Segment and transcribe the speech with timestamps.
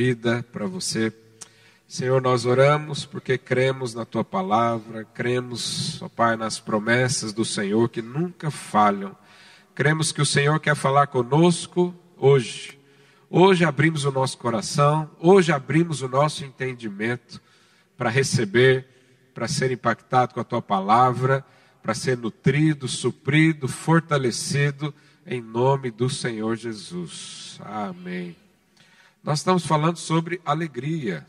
[0.00, 1.12] vida para você.
[1.88, 7.88] Senhor, nós oramos porque cremos na tua palavra, cremos, ó Pai, nas promessas do Senhor
[7.88, 9.16] que nunca falham.
[9.74, 12.78] Cremos que o Senhor quer falar conosco hoje.
[13.28, 17.42] Hoje abrimos o nosso coração, hoje abrimos o nosso entendimento
[17.96, 18.86] para receber,
[19.34, 21.44] para ser impactado com a tua palavra,
[21.82, 24.94] para ser nutrido, suprido, fortalecido
[25.26, 27.58] em nome do Senhor Jesus.
[27.64, 28.47] Amém.
[29.22, 31.26] Nós estamos falando sobre alegria.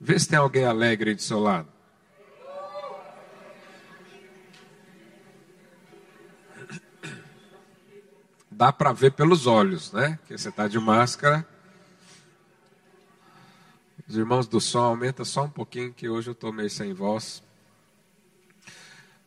[0.00, 1.68] Vê se tem alguém alegre do seu lado.
[8.50, 10.18] Dá para ver pelos olhos, né?
[10.26, 11.46] Que você está de máscara.
[14.08, 17.42] Os irmãos do som, aumenta só um pouquinho, que hoje eu estou meio sem voz.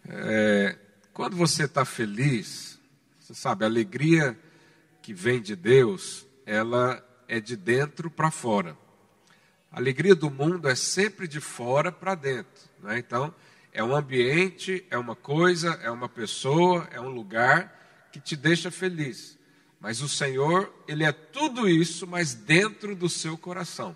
[0.08, 0.78] É,
[1.14, 2.80] quando você está feliz,
[3.20, 4.38] você sabe, a alegria
[5.02, 8.78] que vem de Deus, ela é de dentro para fora.
[9.72, 12.70] A alegria do mundo é sempre de fora para dentro.
[12.84, 13.00] Né?
[13.00, 13.34] Então,
[13.72, 18.70] é um ambiente, é uma coisa, é uma pessoa, é um lugar que te deixa
[18.70, 19.40] feliz.
[19.80, 23.96] Mas o Senhor, Ele é tudo isso, mas dentro do seu coração.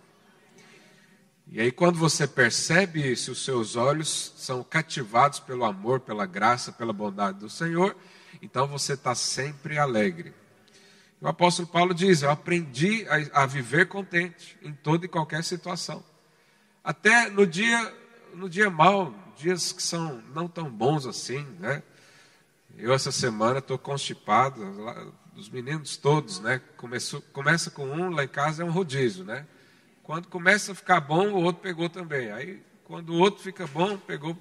[1.51, 6.71] E aí, quando você percebe isso, os seus olhos são cativados pelo amor, pela graça,
[6.71, 7.97] pela bondade do Senhor,
[8.41, 10.33] então você está sempre alegre.
[11.25, 16.03] O apóstolo Paulo diz: Eu aprendi a, a, viver contente em toda e qualquer situação.
[16.83, 17.91] Até no dia,
[18.35, 21.81] no dia mal, dias que são não tão bons assim, né?
[22.77, 26.61] Eu essa semana estou constipado, lá, os meninos todos, né?
[26.77, 29.47] Começou, começa com um, lá em casa é um rodízio, né?
[30.03, 32.31] Quando começa a ficar bom, o outro pegou também.
[32.31, 34.37] Aí, quando o outro fica bom, pegou.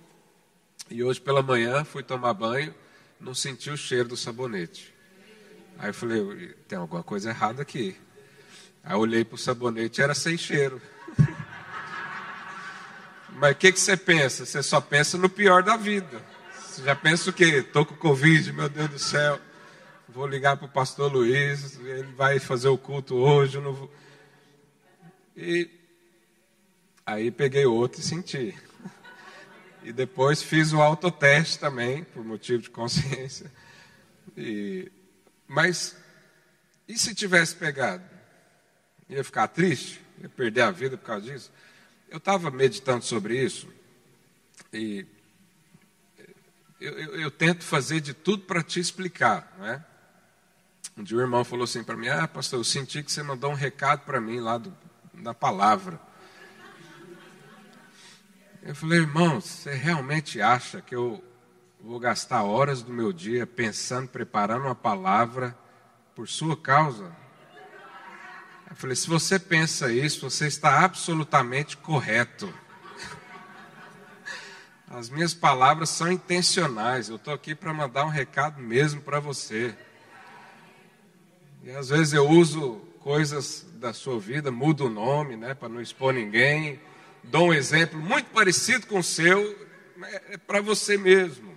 [0.91, 2.75] E hoje pela manhã fui tomar banho,
[3.19, 4.94] não senti o cheiro do sabonete.
[5.79, 7.97] Aí eu falei, tem alguma coisa errada aqui.
[8.83, 10.81] Aí eu olhei para o sabonete, era sem cheiro.
[13.31, 14.47] Mas o que, que você pensa?
[14.47, 16.23] Você só pensa no pior da vida.
[16.57, 17.45] Você já pensa o quê?
[17.45, 19.41] Estou com Covid, meu Deus do céu.
[20.09, 23.59] Vou ligar para o pastor Luiz, ele vai fazer o culto hoje.
[23.61, 23.93] não vou...
[25.37, 25.69] E
[27.05, 28.55] aí peguei outro e senti.
[29.83, 33.51] E depois fiz o autoteste também, por motivo de consciência.
[34.37, 34.91] E
[35.47, 35.97] mas
[36.87, 38.05] e se tivesse pegado?
[39.09, 40.01] Ia ficar triste?
[40.21, 41.53] Ia perder a vida por causa disso?
[42.09, 43.69] Eu estava meditando sobre isso
[44.73, 45.07] e
[46.81, 49.85] eu, eu, eu tento fazer de tudo para te explicar, não é?
[50.97, 53.51] Um dia o irmão falou assim para mim: Ah, pastor, eu senti que você mandou
[53.51, 54.77] um recado para mim lá do,
[55.15, 55.99] da palavra.
[58.63, 61.23] Eu falei, irmão, você realmente acha que eu
[61.85, 65.57] vou gastar horas do meu dia pensando, preparando uma palavra
[66.15, 67.15] por sua causa.
[68.71, 72.53] Eu falei: se você pensa isso, você está absolutamente correto.
[74.89, 77.09] As minhas palavras são intencionais.
[77.09, 79.77] Eu estou aqui para mandar um recado mesmo para você.
[81.63, 85.81] E às vezes eu uso coisas da sua vida, mudo o nome, né, para não
[85.81, 86.81] expor ninguém.
[87.23, 89.69] Dou um exemplo muito parecido com o seu,
[90.03, 91.54] é, para você mesmo.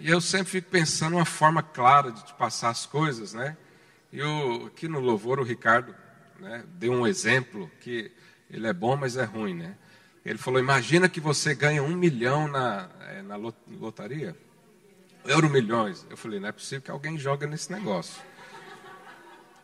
[0.00, 3.56] E eu sempre fico pensando uma forma clara de te passar as coisas, né?
[4.12, 5.94] E o, aqui no louvor o Ricardo
[6.38, 8.10] né, deu um exemplo que
[8.50, 9.76] ele é bom, mas é ruim, né?
[10.24, 14.36] Ele falou: imagina que você ganha um milhão na, é, na lotaria,
[15.24, 16.06] euro milhões.
[16.08, 18.22] Eu falei: não é possível que alguém joga nesse negócio.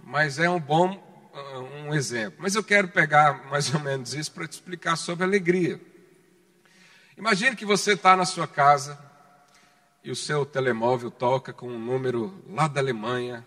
[0.03, 1.12] Mas é um bom
[1.87, 2.39] um exemplo.
[2.41, 5.81] Mas eu quero pegar mais ou menos isso para te explicar sobre alegria.
[7.16, 8.99] Imagine que você está na sua casa
[10.04, 13.44] e o seu telemóvel toca com um número lá da Alemanha,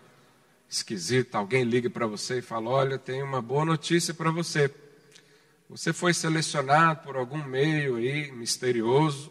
[0.68, 4.68] esquisito, alguém liga para você e fala: Olha, tem uma boa notícia para você.
[5.70, 9.30] Você foi selecionado por algum meio aí misterioso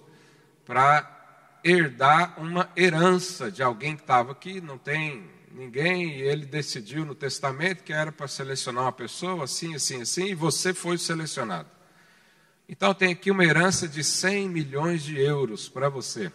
[0.65, 7.03] para herdar uma herança de alguém que estava aqui, não tem ninguém, e ele decidiu
[7.03, 11.68] no testamento que era para selecionar uma pessoa, assim, assim, assim, e você foi selecionado.
[12.69, 16.31] Então tem aqui uma herança de 100 milhões de euros para você.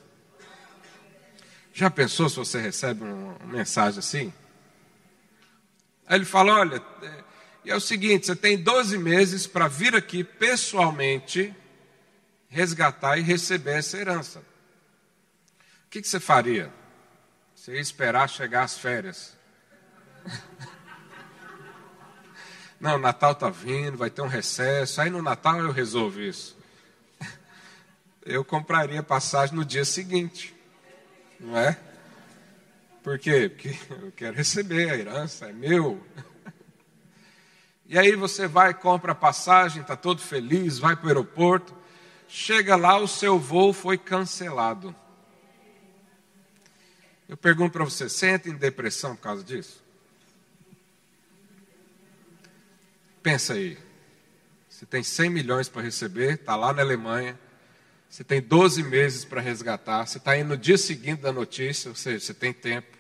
[1.73, 4.33] Já pensou se você recebe uma mensagem assim?
[6.07, 10.23] Aí ele fala: olha, é, é o seguinte, você tem 12 meses para vir aqui
[10.23, 11.55] pessoalmente
[12.49, 14.41] resgatar e receber essa herança.
[15.87, 16.71] O que, que você faria?
[17.55, 19.35] Você ia esperar chegar as férias.
[22.79, 25.01] Não, Natal está vindo, vai ter um recesso.
[25.01, 26.57] Aí no Natal eu resolvo isso.
[28.25, 30.55] Eu compraria passagem no dia seguinte.
[31.43, 31.77] Não é?
[33.03, 33.49] Por quê?
[33.49, 36.01] Porque eu quero receber a herança, é meu.
[37.85, 41.77] E aí você vai, compra a passagem, está todo feliz, vai para o aeroporto.
[42.29, 44.95] Chega lá, o seu voo foi cancelado.
[47.29, 49.83] Eu pergunto para você: entra em depressão por causa disso?
[53.21, 53.77] Pensa aí.
[54.69, 57.39] Você tem 100 milhões para receber, está lá na Alemanha.
[58.13, 60.07] Você tem 12 meses para resgatar.
[60.07, 62.99] Você está indo no dia seguinte da notícia, ou seja, você tem tempo.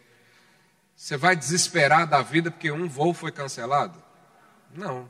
[0.96, 4.02] Você vai desesperar da vida porque um voo foi cancelado?
[4.74, 5.06] Não.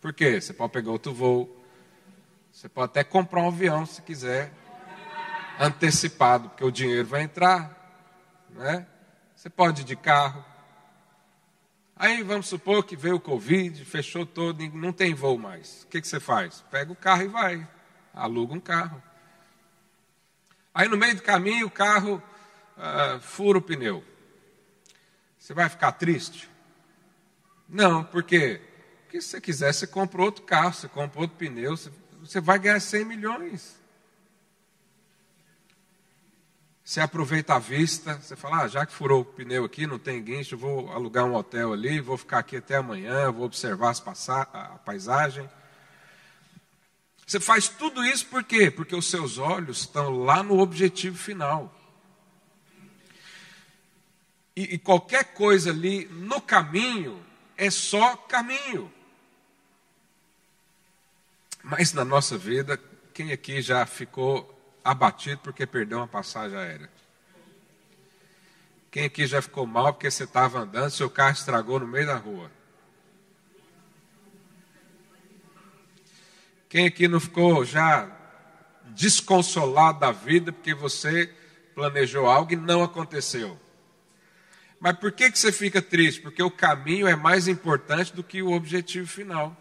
[0.00, 0.40] Por quê?
[0.40, 1.64] Você pode pegar outro voo.
[2.50, 4.52] Você pode até comprar um avião se quiser,
[5.60, 7.70] antecipado, porque o dinheiro vai entrar.
[8.50, 8.84] Né?
[9.36, 10.44] Você pode ir de carro.
[11.94, 15.84] Aí vamos supor que veio o Covid, fechou todo, não tem voo mais.
[15.84, 16.64] O que, que você faz?
[16.68, 17.68] Pega o carro e vai.
[18.12, 19.00] Aluga um carro.
[20.76, 22.22] Aí no meio do caminho o carro
[22.76, 24.04] uh, fura o pneu.
[25.38, 26.50] Você vai ficar triste?
[27.66, 28.60] Não, porque,
[29.10, 31.90] se você quiser, você compra outro carro, você compra outro pneu, você,
[32.20, 33.80] você vai ganhar 100 milhões.
[36.84, 40.22] Você aproveita a vista, você fala, ah, já que furou o pneu aqui, não tem
[40.22, 43.94] guincho, vou alugar um hotel ali, vou ficar aqui até amanhã, vou observar
[44.52, 45.48] a paisagem.
[47.26, 48.70] Você faz tudo isso por quê?
[48.70, 51.74] Porque os seus olhos estão lá no objetivo final.
[54.54, 57.20] E, e qualquer coisa ali no caminho
[57.56, 58.92] é só caminho.
[61.64, 62.80] Mas na nossa vida,
[63.12, 66.88] quem aqui já ficou abatido porque perdeu uma passagem aérea?
[68.88, 72.16] Quem aqui já ficou mal porque você estava andando, seu carro estragou no meio da
[72.16, 72.50] rua?
[76.76, 78.06] Quem aqui não ficou já
[78.88, 81.32] desconsolado da vida porque você
[81.74, 83.58] planejou algo e não aconteceu?
[84.78, 86.20] Mas por que, que você fica triste?
[86.20, 89.56] Porque o caminho é mais importante do que o objetivo final.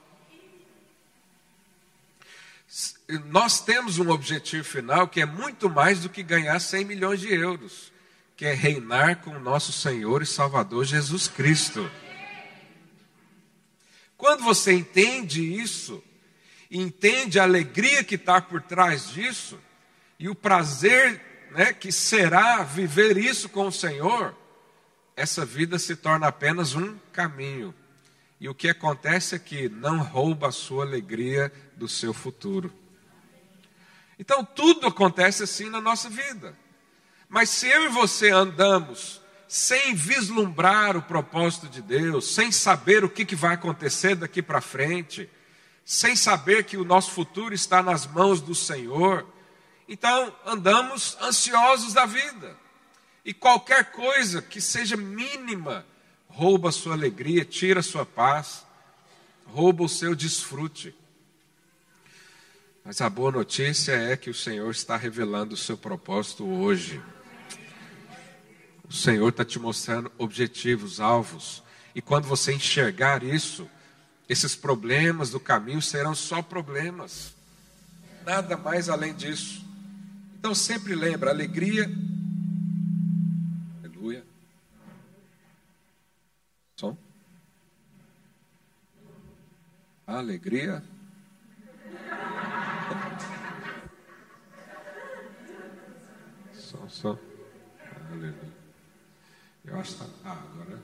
[3.28, 7.34] Nós temos um objetivo final que é muito mais do que ganhar 100 milhões de
[7.34, 7.94] euros,
[8.36, 11.90] que é reinar com o nosso Senhor e Salvador Jesus Cristo.
[14.18, 16.04] Quando você entende isso,
[16.78, 19.60] entende a alegria que está por trás disso,
[20.20, 24.36] e o prazer né, que será viver isso com o Senhor,
[25.16, 27.74] essa vida se torna apenas um caminho.
[28.40, 32.72] E o que acontece é que não rouba a sua alegria do seu futuro.
[34.20, 36.58] Então tudo acontece assim na nossa vida.
[37.30, 43.10] Mas se eu e você andamos sem vislumbrar o propósito de Deus, sem saber o
[43.10, 45.30] que, que vai acontecer daqui para frente,
[45.86, 49.24] sem saber que o nosso futuro está nas mãos do Senhor,
[49.88, 52.58] então andamos ansiosos da vida.
[53.24, 55.86] E qualquer coisa que seja mínima
[56.28, 58.66] rouba a sua alegria, tira a sua paz,
[59.46, 60.94] rouba o seu desfrute.
[62.84, 67.02] Mas a boa notícia é que o Senhor está revelando o seu propósito hoje.
[68.88, 71.64] O Senhor está te mostrando objetivos, alvos.
[71.96, 73.68] E quando você enxergar isso,
[74.28, 77.34] esses problemas do caminho serão só problemas.
[78.26, 79.64] Nada mais além disso.
[80.40, 81.90] Então sempre lembra, alegria
[86.76, 86.98] Som?
[90.06, 90.84] Alegria.
[96.54, 97.18] Som, som.
[98.12, 98.36] Aleluia.
[99.64, 100.82] Eu acho que tá, ah, agora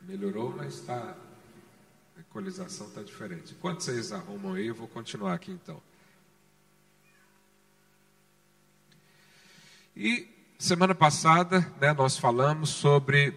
[0.00, 1.14] melhorou, mas está.
[2.32, 3.52] Equalização está diferente.
[3.52, 5.80] Enquanto vocês arrumam aí, eu vou continuar aqui então.
[9.94, 10.26] E
[10.58, 13.34] semana passada, né, nós falamos sobre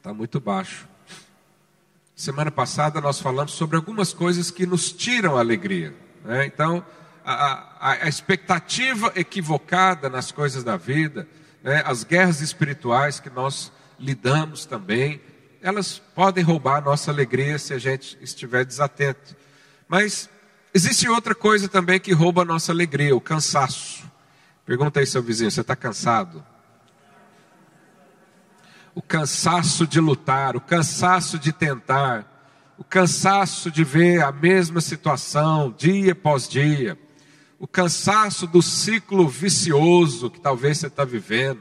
[0.00, 0.88] Está muito baixo.
[2.16, 5.94] Semana passada nós falamos sobre algumas coisas que nos tiram a alegria.
[6.24, 6.46] Né?
[6.46, 6.84] Então,
[7.24, 11.28] a, a, a, expectativa equivocada nas coisas da vida,
[11.62, 11.82] né?
[11.86, 15.20] as guerras espirituais que nós lidamos também,
[15.62, 19.36] elas podem roubar a nossa alegria se a gente estiver desatento.
[19.88, 20.28] Mas
[20.72, 24.10] existe outra coisa também que rouba a nossa alegria, o cansaço.
[24.64, 26.44] Pergunta aí, seu vizinho, você está cansado?
[28.94, 32.26] o cansaço de lutar, o cansaço de tentar,
[32.76, 36.98] o cansaço de ver a mesma situação dia após dia,
[37.58, 41.60] o cansaço do ciclo vicioso que talvez você está vivendo.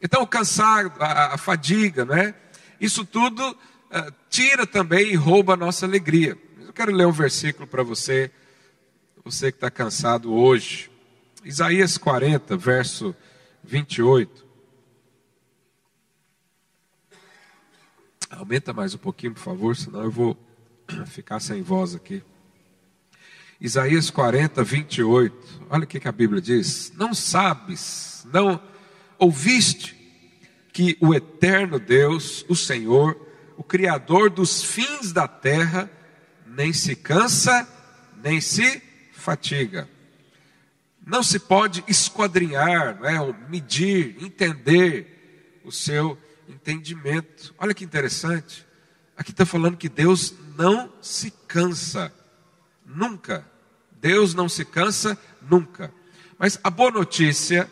[0.00, 2.34] Então, o cansar, a, a fadiga, né?
[2.80, 6.38] Isso tudo uh, tira também e rouba a nossa alegria.
[6.58, 8.30] Eu quero ler um versículo para você,
[9.22, 10.90] você que está cansado hoje.
[11.44, 13.14] Isaías 40, verso
[13.62, 14.46] 28.
[18.30, 20.38] Aumenta mais um pouquinho, por favor, senão eu vou
[21.06, 22.22] ficar sem voz aqui.
[23.60, 25.66] Isaías 40, 28.
[25.68, 26.94] Olha o que, que a Bíblia diz.
[26.96, 28.58] Não sabes, não
[29.18, 29.99] ouviste
[30.80, 33.14] que o eterno Deus, o Senhor,
[33.54, 35.90] o Criador dos fins da terra,
[36.46, 37.68] nem se cansa,
[38.22, 38.82] nem se
[39.12, 39.86] fatiga.
[41.06, 43.48] Não se pode esquadrinhar, não é?
[43.50, 46.16] medir, entender o seu
[46.48, 47.54] entendimento.
[47.58, 48.66] Olha que interessante.
[49.14, 52.10] Aqui está falando que Deus não se cansa,
[52.86, 53.46] nunca.
[54.00, 55.92] Deus não se cansa nunca.
[56.38, 57.68] Mas a boa notícia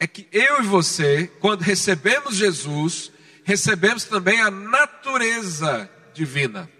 [0.00, 3.12] é que eu e você, quando recebemos Jesus,
[3.44, 6.70] recebemos também a natureza divina.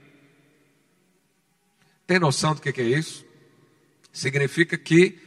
[2.06, 3.24] Tem noção do que é isso?
[4.10, 5.18] Significa que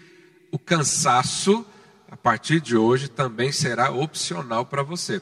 [0.51, 1.63] o cansaço,
[2.09, 5.21] a partir de hoje, também será opcional para você.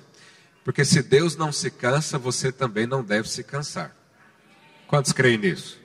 [0.63, 3.93] Porque se Deus não se cansa, você também não deve se cansar.
[4.87, 5.77] Quantos creem nisso?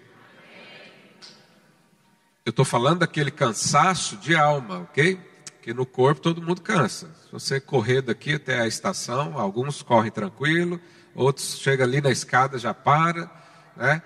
[2.45, 5.19] Eu estou falando daquele cansaço de alma, ok?
[5.67, 7.09] Que no corpo todo mundo cansa.
[7.25, 10.81] Se você correr daqui até a estação, alguns correm tranquilo,
[11.13, 13.29] outros chegam ali na escada já para,
[13.77, 14.01] né?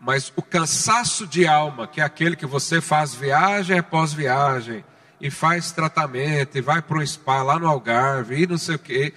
[0.00, 4.84] Mas o cansaço de alma, que é aquele que você faz viagem após viagem,
[5.20, 8.78] e faz tratamento, e vai para um spa lá no Algarve, e não sei o
[8.78, 9.12] quê,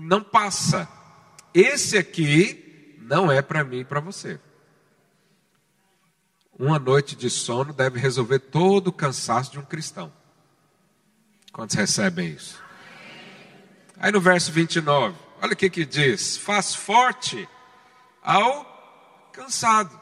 [0.00, 0.88] não passa.
[1.54, 4.40] Esse aqui não é para mim e para você.
[6.58, 10.18] Uma noite de sono deve resolver todo o cansaço de um cristão.
[11.52, 12.60] Quantos recebem isso?
[13.98, 17.48] Aí no verso 29, olha o que que diz: faz forte
[18.22, 20.00] ao cansado.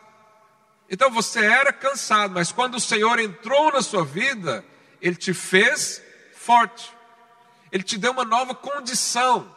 [0.91, 4.65] Então você era cansado, mas quando o Senhor entrou na sua vida,
[5.01, 6.03] Ele te fez
[6.35, 6.93] forte,
[7.73, 9.55] Ele te deu uma nova condição.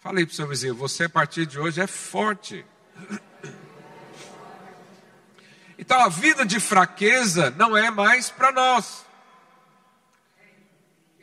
[0.00, 2.64] Falei para o seu vizinho: você a partir de hoje é forte.
[5.78, 9.03] Então a vida de fraqueza não é mais para nós.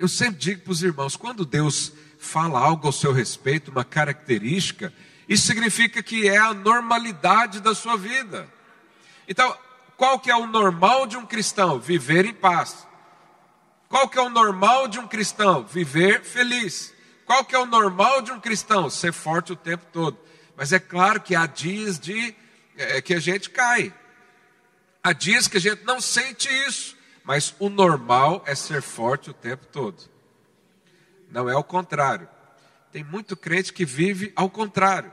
[0.02, 4.92] Eu sempre digo para os irmãos: quando Deus fala algo ao seu respeito, uma característica,
[5.30, 8.52] isso significa que é a normalidade da sua vida.
[9.28, 9.56] Então,
[9.96, 11.80] qual que é o normal de um cristão?
[11.80, 12.88] Viver em paz.
[13.88, 15.68] Qual que é o normal de um cristão?
[15.68, 16.92] Viver feliz.
[17.24, 18.90] Qual que é o normal de um cristão?
[18.90, 20.18] Ser forte o tempo todo.
[20.58, 22.36] Mas é claro que há dias de
[22.76, 23.94] é, que a gente cai.
[25.04, 29.34] Há dias que a gente não sente isso, mas o normal é ser forte o
[29.34, 30.04] tempo todo.
[31.30, 32.28] Não é o contrário.
[32.92, 35.12] Tem muito crente que vive ao contrário.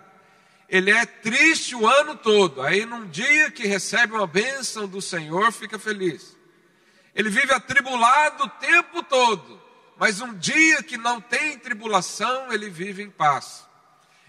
[0.69, 5.50] Ele é triste o ano todo, aí num dia que recebe uma bênção do Senhor,
[5.50, 6.37] fica feliz.
[7.15, 9.61] Ele vive atribulado o tempo todo,
[9.97, 13.67] mas um dia que não tem tribulação, ele vive em paz.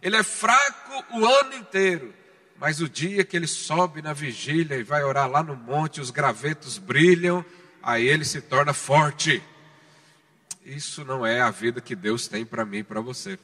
[0.01, 2.13] Ele é fraco o ano inteiro,
[2.57, 6.09] mas o dia que ele sobe na vigília e vai orar lá no monte, os
[6.09, 7.43] gravetos brilham,
[7.89, 9.41] aí ele se torna forte.
[10.63, 13.39] Isso não é a vida que Deus tem para mim e para você.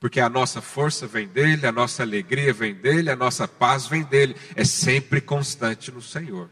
[0.00, 4.02] Porque a nossa força vem dele, a nossa alegria vem dele, a nossa paz vem
[4.02, 4.36] dele.
[4.54, 6.50] É sempre constante no Senhor.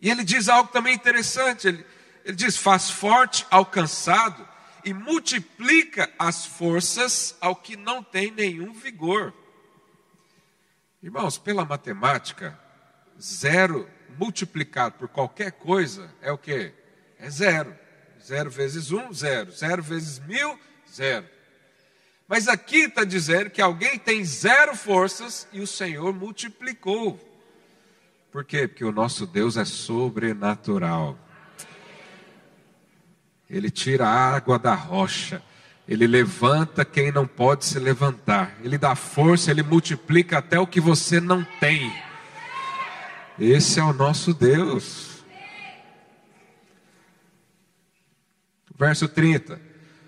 [0.00, 1.68] E ele diz algo também interessante.
[1.68, 1.84] Ele,
[2.24, 4.46] ele diz: faz forte ao cansado
[4.84, 9.34] e multiplica as forças ao que não tem nenhum vigor.
[11.02, 12.58] Irmãos, pela matemática,
[13.20, 16.72] zero multiplicado por qualquer coisa é o que?
[17.18, 17.74] É zero.
[18.24, 19.50] Zero vezes um, zero.
[19.52, 20.58] Zero vezes mil,
[20.92, 21.26] zero.
[22.28, 27.20] Mas aqui está dizendo que alguém tem zero forças e o Senhor multiplicou.
[28.32, 28.66] Por quê?
[28.66, 31.16] Porque o nosso Deus é sobrenatural.
[33.48, 35.40] Ele tira a água da rocha.
[35.88, 38.56] Ele levanta quem não pode se levantar.
[38.62, 41.92] Ele dá força, ele multiplica até o que você não tem.
[43.38, 45.22] Esse é o nosso Deus.
[48.74, 49.60] Verso 30.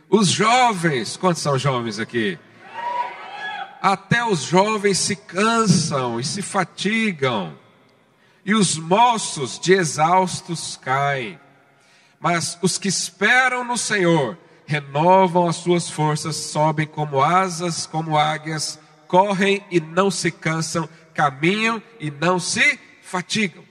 [0.08, 2.38] Os jovens, quantos são jovens aqui?
[3.82, 7.56] Até os jovens se cansam e se fatigam,
[8.44, 11.38] e os moços de exaustos caem.
[12.18, 18.80] Mas os que esperam no Senhor, renovam as suas forças, sobem como asas, como águias,
[19.06, 23.64] correm e não se cansam, caminham e não se fatigam.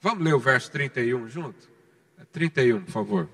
[0.00, 1.68] Vamos ler o verso 31 junto?
[2.32, 3.28] 31, é por favor.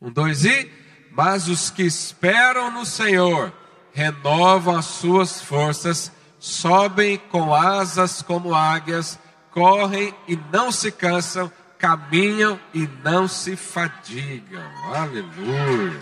[0.00, 0.70] Um, dois e.
[1.10, 3.52] Mas os que esperam no Senhor
[3.92, 9.18] renovam as suas forças, sobem com asas como águias,
[9.50, 14.62] correm e não se cansam, caminham e não se fadigam.
[14.94, 16.00] Aleluia.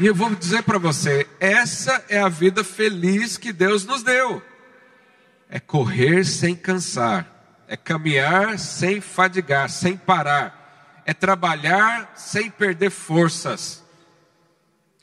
[0.00, 4.42] E eu vou dizer para você, essa é a vida feliz que Deus nos deu.
[5.48, 13.84] É correr sem cansar, é caminhar sem fadigar, sem parar, é trabalhar sem perder forças,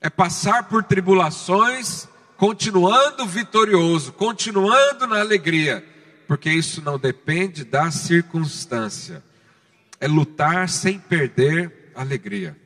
[0.02, 5.86] é passar por tribulações continuando vitorioso, continuando na alegria,
[6.28, 9.24] porque isso não depende da circunstância.
[10.00, 12.58] É lutar sem perder alegria.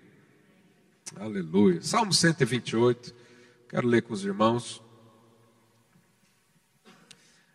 [1.14, 1.82] Aleluia.
[1.84, 3.14] Salmo 128.
[3.70, 4.82] Quero ler com os irmãos.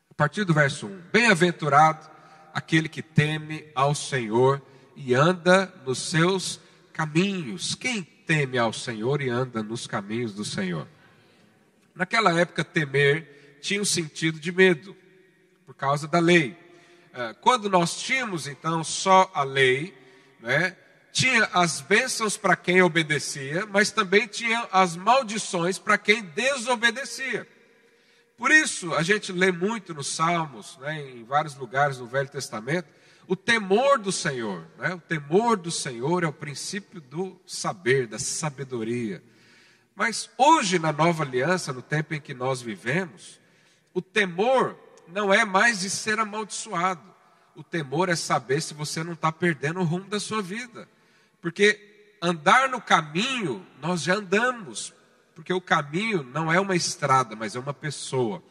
[0.09, 1.03] A partir do verso 1.
[1.13, 2.09] Bem-aventurado
[2.55, 4.63] aquele que teme ao Senhor
[4.95, 6.61] e anda nos seus
[6.93, 7.75] caminhos.
[7.75, 10.87] Quem teme ao Senhor e anda nos caminhos do Senhor?
[11.93, 14.97] Naquela época, temer tinha um sentido de medo,
[15.67, 16.57] por causa da lei.
[17.13, 19.93] Ah, quando nós tínhamos então só a lei,
[20.39, 20.77] né,
[21.13, 27.47] tinha as bênçãos para quem obedecia, mas também tinha as maldições para quem desobedecia.
[28.37, 32.89] Por isso, a gente lê muito nos Salmos, né, em vários lugares no Velho Testamento,
[33.29, 34.67] o temor do Senhor.
[34.79, 34.95] Né?
[34.95, 39.23] O temor do Senhor é o princípio do saber, da sabedoria.
[39.95, 43.39] Mas hoje, na nova aliança, no tempo em que nós vivemos,
[43.93, 44.77] o temor
[45.07, 47.03] não é mais de ser amaldiçoado.
[47.55, 50.89] O temor é saber se você não está perdendo o rumo da sua vida.
[51.41, 54.93] Porque andar no caminho, nós já andamos.
[55.35, 58.43] Porque o caminho não é uma estrada, mas é uma pessoa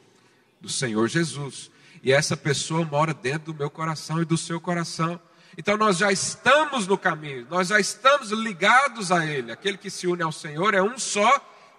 [0.59, 1.69] do Senhor Jesus.
[2.01, 5.19] E essa pessoa mora dentro do meu coração e do seu coração.
[5.57, 9.51] Então nós já estamos no caminho, nós já estamos ligados a Ele.
[9.51, 11.29] Aquele que se une ao Senhor é um só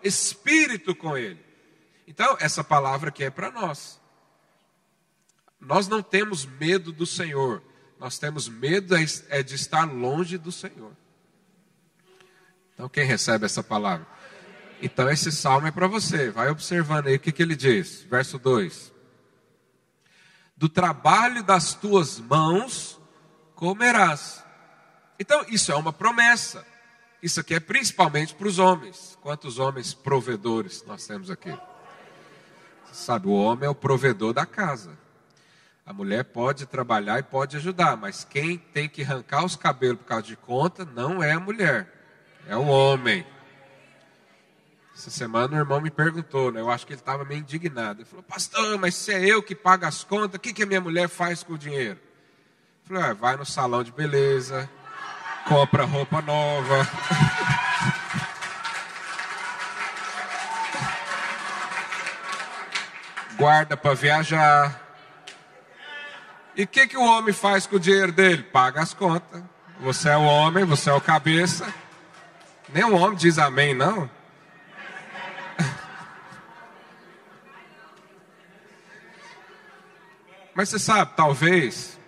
[0.03, 1.41] espírito com Ele.
[2.07, 4.01] Então, essa palavra aqui é para nós.
[5.61, 7.63] Nós não temos medo do Senhor,
[8.01, 10.97] nós temos medo é, é de estar longe do Senhor.
[12.81, 14.07] Então, quem recebe essa palavra?
[14.81, 16.31] Então, esse salmo é para você.
[16.31, 18.07] Vai observando aí o que, que ele diz.
[18.09, 18.91] Verso 2:
[20.57, 22.99] Do trabalho das tuas mãos
[23.55, 24.43] comerás.
[25.19, 26.67] Então, isso é uma promessa.
[27.23, 29.19] Isso aqui é principalmente para os homens.
[29.21, 31.51] Quantos homens provedores nós temos aqui?
[32.87, 34.99] Você sabe, o homem é o provedor da casa.
[35.85, 40.07] A mulher pode trabalhar e pode ajudar, mas quem tem que arrancar os cabelos por
[40.07, 42.00] causa de conta não é a mulher,
[42.51, 43.25] é o homem.
[44.93, 46.61] Essa semana o irmão me perguntou, né?
[46.61, 48.01] eu acho que ele estava meio indignado.
[48.01, 50.67] Ele falou, pastor, mas se é eu que pago as contas, o que, que a
[50.67, 52.01] minha mulher faz com o dinheiro?
[52.83, 54.69] Eu falei, ah, vai no salão de beleza,
[55.47, 56.85] compra roupa nova.
[63.39, 64.89] Guarda para viajar.
[66.57, 68.43] E o que, que o homem faz com o dinheiro dele?
[68.43, 69.41] Paga as contas.
[69.79, 71.73] Você é o homem, você é o cabeça.
[72.73, 74.09] Nenhum homem diz amém, não.
[80.55, 81.99] Mas você sabe, talvez,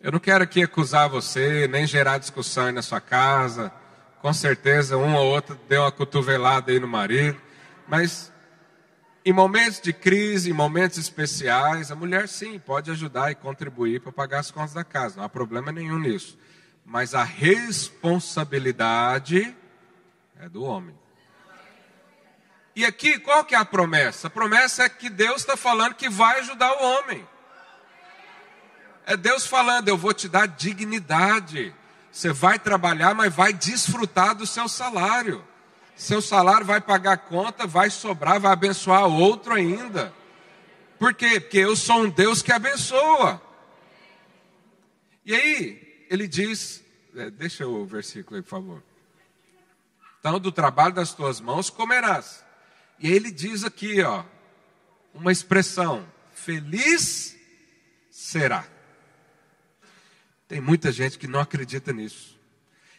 [0.00, 3.72] eu não quero aqui acusar você, nem gerar discussão aí na sua casa.
[4.22, 7.40] Com certeza, um ou outro deu uma cotovelada aí no marido.
[7.88, 8.32] Mas
[9.24, 14.12] em momentos de crise, em momentos especiais, a mulher sim pode ajudar e contribuir para
[14.12, 16.38] pagar as contas da casa, não há problema nenhum nisso.
[16.84, 19.56] Mas a responsabilidade
[20.38, 20.98] é do homem.
[22.74, 24.26] E aqui, qual que é a promessa?
[24.28, 27.28] A promessa é que Deus está falando que vai ajudar o homem.
[29.06, 31.74] É Deus falando, eu vou te dar dignidade.
[32.10, 35.44] Você vai trabalhar, mas vai desfrutar do seu salário
[36.00, 40.10] seu salário vai pagar conta, vai sobrar, vai abençoar outro ainda.
[40.98, 41.38] Por quê?
[41.38, 43.40] Porque eu sou um Deus que abençoa.
[45.26, 48.82] E aí, ele diz, é, deixa o versículo aí, por favor.
[50.18, 52.44] Então, do trabalho das tuas mãos comerás.
[52.98, 54.24] E aí ele diz aqui, ó,
[55.14, 57.36] uma expressão: feliz
[58.10, 58.66] será.
[60.46, 62.38] Tem muita gente que não acredita nisso.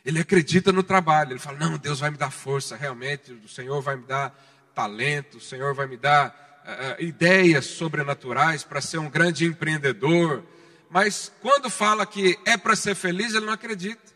[0.04, 3.82] Ele acredita no trabalho, ele fala: Não, Deus vai me dar força, realmente, o Senhor
[3.82, 4.34] vai me dar
[4.74, 10.43] talento, o Senhor vai me dar uh, ideias sobrenaturais para ser um grande empreendedor.
[10.92, 14.12] Mas quando fala que é para ser feliz, ele não acredita.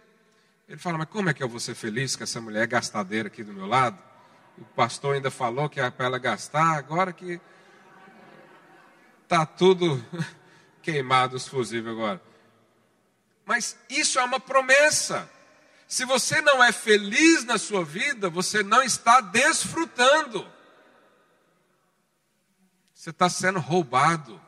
[0.67, 3.45] Ele fala: Mas como é que eu vou ser feliz com essa mulher gastadeira aqui
[3.45, 3.97] do meu lado?
[4.57, 7.39] O pastor ainda falou que é para ela gastar, agora que
[9.23, 10.03] está tudo
[10.83, 12.21] queimado os fusíveis agora.
[13.45, 15.29] Mas isso é uma promessa.
[15.87, 20.45] Se você não é feliz na sua vida, você não está desfrutando.
[22.93, 24.41] Você está sendo roubado.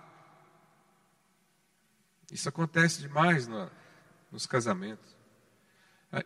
[2.37, 3.67] Isso acontece demais no,
[4.31, 5.17] nos casamentos.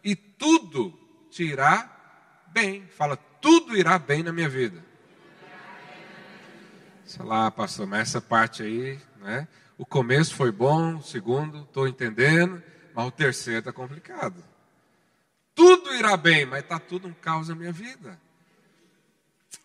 [0.04, 0.92] E tudo
[1.30, 1.90] te irá
[2.48, 2.86] bem.
[2.88, 4.84] Fala, tudo irá bem na minha vida.
[7.06, 9.48] Sei lá, pastor, mas essa parte aí, né?
[9.78, 12.62] O começo foi bom, o segundo, estou entendendo,
[12.94, 14.44] mas o terceiro está complicado.
[15.56, 18.20] Tudo irá bem, mas está tudo um caos na minha vida.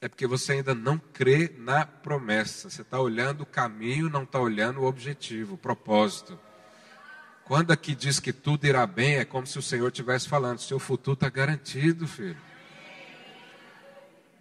[0.01, 2.69] É porque você ainda não crê na promessa.
[2.69, 6.39] Você está olhando o caminho, não está olhando o objetivo, o propósito.
[7.45, 10.79] Quando aqui diz que tudo irá bem, é como se o Senhor estivesse falando: seu
[10.79, 12.37] futuro está garantido, filho.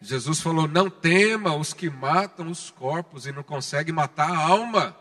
[0.02, 4.96] Jesus falou: não tema os que matam os corpos e não conseguem matar a alma.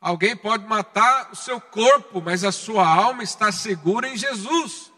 [0.00, 4.89] Alguém pode matar o seu corpo, mas a sua alma está segura em Jesus.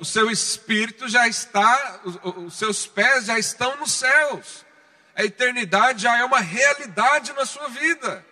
[0.00, 2.00] O seu espírito já está,
[2.46, 4.64] os seus pés já estão nos céus.
[5.14, 8.24] A eternidade já é uma realidade na sua vida.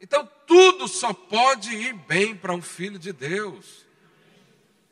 [0.00, 3.86] Então tudo só pode ir bem para um filho de Deus.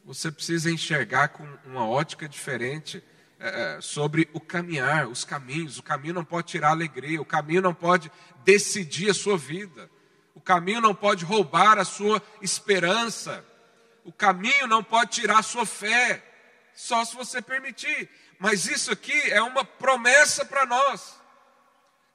[0.04, 3.02] Você precisa enxergar com uma ótica diferente
[3.40, 5.78] é, sobre o caminhar, os caminhos.
[5.78, 8.08] O caminho não pode tirar alegria, o caminho não pode
[8.44, 9.90] decidir a sua vida,
[10.32, 13.44] o caminho não pode roubar a sua esperança,
[14.08, 16.24] o caminho não pode tirar a sua fé,
[16.74, 18.08] só se você permitir.
[18.38, 21.20] Mas isso aqui é uma promessa para nós.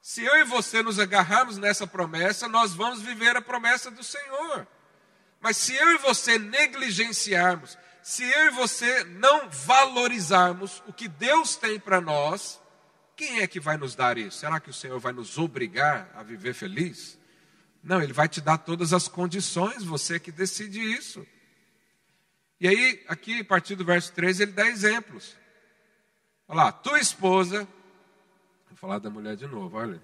[0.02, 4.66] Se eu e você nos agarrarmos nessa promessa, nós vamos viver a promessa do Senhor.
[5.40, 11.54] Mas se eu e você negligenciarmos, se eu e você não valorizarmos o que Deus
[11.54, 12.60] tem para nós,
[13.14, 14.38] quem é que vai nos dar isso?
[14.38, 17.16] Será que o Senhor vai nos obrigar a viver feliz?
[17.84, 21.24] Não, Ele vai te dar todas as condições, você que decide isso.
[22.60, 25.36] E aí, aqui, a partir do verso 13, ele dá exemplos.
[26.48, 27.68] Olha lá, tua esposa,
[28.68, 30.02] vou falar da mulher de novo, olha.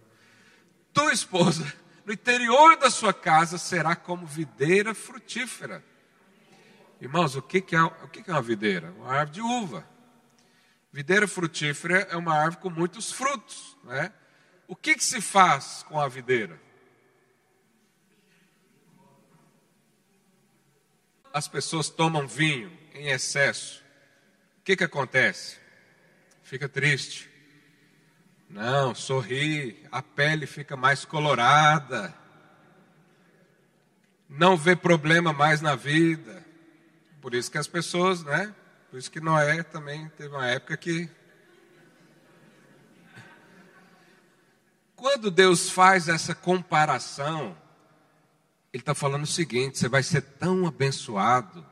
[0.93, 1.73] Tua esposa,
[2.05, 5.85] no interior da sua casa, será como videira frutífera
[7.01, 8.93] Irmãos, o que, é, o que é uma videira?
[8.99, 9.89] Uma árvore de uva.
[10.93, 13.75] Videira frutífera é uma árvore com muitos frutos.
[13.85, 14.13] Né?
[14.69, 16.61] O que, que se faz com a videira?
[21.33, 23.83] As pessoas tomam vinho em excesso.
[24.61, 25.59] O que, que acontece?
[26.43, 27.31] Fica triste.
[28.49, 32.15] Não, sorri, a pele fica mais colorada.
[34.29, 36.41] Não vê problema mais na vida
[37.21, 38.55] por isso que as pessoas, né?
[38.89, 41.09] Por isso que Noé também teve uma época que.
[44.97, 47.55] Quando Deus faz essa comparação,
[48.73, 51.67] Ele está falando o seguinte: você vai ser tão abençoado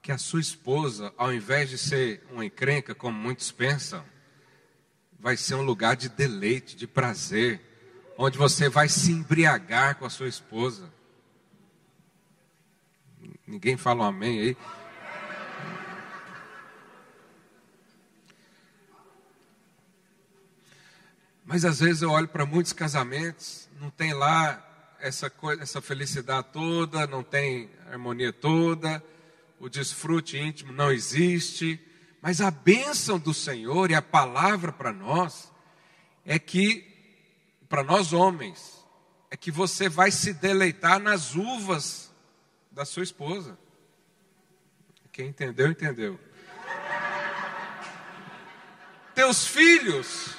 [0.00, 4.04] que a sua esposa, ao invés de ser uma encrenca, como muitos pensam,
[5.18, 7.60] vai ser um lugar de deleite, de prazer,
[8.18, 10.92] onde você vai se embriagar com a sua esposa.
[13.46, 14.56] Ninguém fala um amém aí.
[21.44, 24.71] Mas às vezes eu olho para muitos casamentos, não tem lá
[25.02, 29.04] essa, coisa, essa felicidade toda, não tem harmonia toda,
[29.58, 31.78] o desfrute íntimo não existe.
[32.20, 35.52] Mas a bênção do Senhor e a palavra para nós
[36.24, 36.86] é que,
[37.68, 38.86] para nós homens,
[39.28, 42.12] é que você vai se deleitar nas uvas
[42.70, 43.58] da sua esposa.
[45.10, 46.18] Quem entendeu, entendeu.
[49.14, 50.36] Teus filhos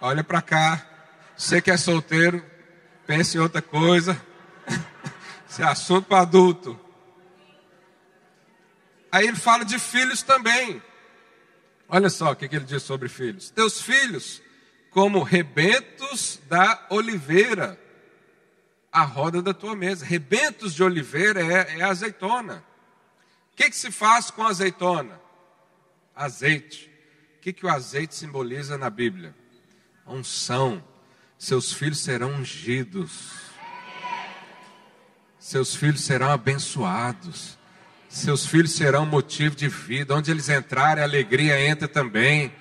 [0.00, 0.86] olha para cá.
[1.36, 2.44] Você que é solteiro,
[3.08, 4.20] pense em outra coisa.
[5.48, 6.78] Isso é assunto para adulto.
[9.10, 10.82] Aí ele fala de filhos também.
[11.88, 13.48] Olha só o que, que ele diz sobre filhos.
[13.48, 14.42] Teus filhos,
[14.90, 17.80] como rebentos da oliveira,
[18.92, 20.04] a roda da tua mesa.
[20.04, 22.62] Rebentos de oliveira é, é azeitona.
[23.54, 25.18] O que, que se faz com azeitona?
[26.14, 26.92] Azeite.
[27.38, 29.34] O que, que o azeite simboliza na Bíblia?
[30.06, 30.82] unção.
[31.38, 33.32] Seus filhos serão ungidos.
[35.38, 37.56] Seus filhos serão abençoados.
[38.08, 40.16] Seus filhos serão motivo de vida.
[40.16, 42.52] Onde eles entrarem, a alegria entra também.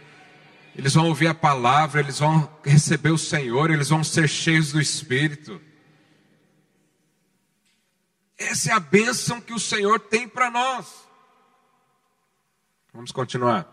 [0.75, 4.79] Eles vão ouvir a palavra, eles vão receber o Senhor, eles vão ser cheios do
[4.79, 5.59] Espírito.
[8.37, 10.85] Essa é a bênção que o Senhor tem para nós.
[12.93, 13.67] Vamos continuar.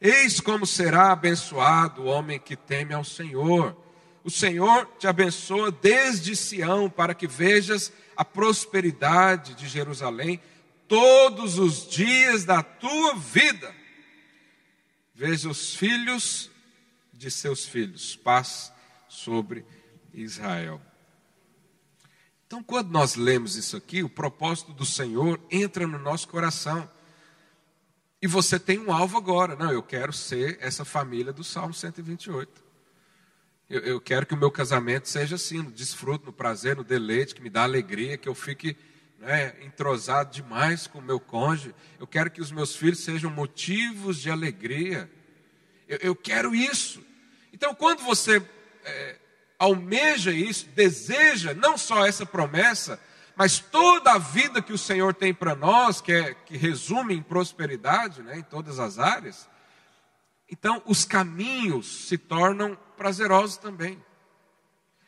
[0.00, 3.81] Eis como será abençoado o homem que teme ao Senhor.
[4.24, 10.40] O Senhor te abençoa desde Sião, para que vejas a prosperidade de Jerusalém
[10.86, 13.74] todos os dias da tua vida.
[15.14, 16.50] Veja os filhos
[17.12, 18.72] de seus filhos, paz
[19.08, 19.64] sobre
[20.14, 20.80] Israel.
[22.46, 26.88] Então, quando nós lemos isso aqui, o propósito do Senhor entra no nosso coração.
[28.20, 29.56] E você tem um alvo agora.
[29.56, 32.61] Não, eu quero ser essa família do Salmo 128.
[33.72, 37.34] Eu, eu quero que o meu casamento seja assim, no desfruto, no prazer, no deleite,
[37.34, 38.76] que me dá alegria, que eu fique
[39.18, 41.74] né, entrosado demais com o meu cônjuge.
[41.98, 45.10] Eu quero que os meus filhos sejam motivos de alegria.
[45.88, 47.02] Eu, eu quero isso.
[47.50, 48.42] Então, quando você
[48.84, 49.16] é,
[49.58, 53.00] almeja isso, deseja não só essa promessa,
[53.34, 57.22] mas toda a vida que o Senhor tem para nós, que, é, que resume em
[57.22, 59.48] prosperidade, né, em todas as áreas,
[60.50, 64.00] então os caminhos se tornam prazerosos também.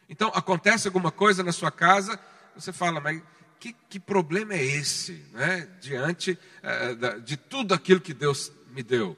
[0.08, 2.18] Então acontece alguma coisa na sua casa,
[2.56, 3.22] você fala, mas
[3.60, 9.10] que, que problema é esse, né, diante uh, de tudo aquilo que Deus me deu?
[9.10, 9.16] O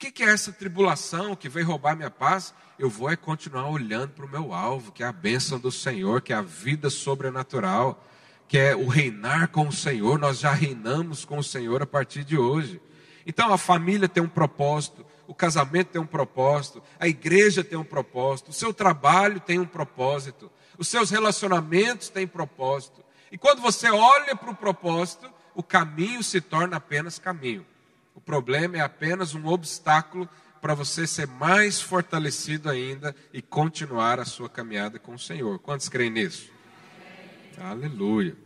[0.00, 2.52] que, que é essa tribulação que veio roubar minha paz?
[2.76, 6.22] eu vou é continuar olhando para o meu alvo, que é a bênção do Senhor,
[6.22, 8.02] que é a vida sobrenatural,
[8.48, 10.18] que é o reinar com o Senhor.
[10.18, 12.80] Nós já reinamos com o Senhor a partir de hoje.
[13.26, 17.84] Então a família tem um propósito, o casamento tem um propósito, a igreja tem um
[17.84, 23.00] propósito, o seu trabalho tem um propósito, os seus relacionamentos têm propósito.
[23.30, 27.64] E quando você olha para o propósito, o caminho se torna apenas caminho.
[28.12, 30.28] O problema é apenas um obstáculo
[30.60, 35.60] para você ser mais fortalecido ainda e continuar a sua caminhada com o Senhor.
[35.60, 36.50] Quantos creem nisso?
[37.56, 38.36] Aleluia.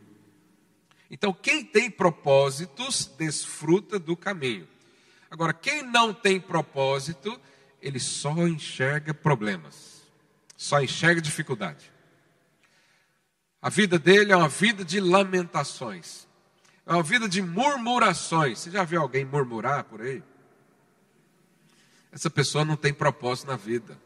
[1.11, 4.69] Então, quem tem propósitos, desfruta do caminho.
[5.35, 7.41] Agora, quem não tem propósito,
[7.83, 10.03] ele só enxerga problemas,
[10.57, 11.93] só enxerga dificuldade.
[13.61, 16.29] A vida dele é uma vida de lamentações,
[16.87, 18.61] é uma vida de murmurações.
[18.61, 20.23] Você já viu alguém murmurar por aí?
[22.13, 24.01] Essa pessoa não tem propósito na vida.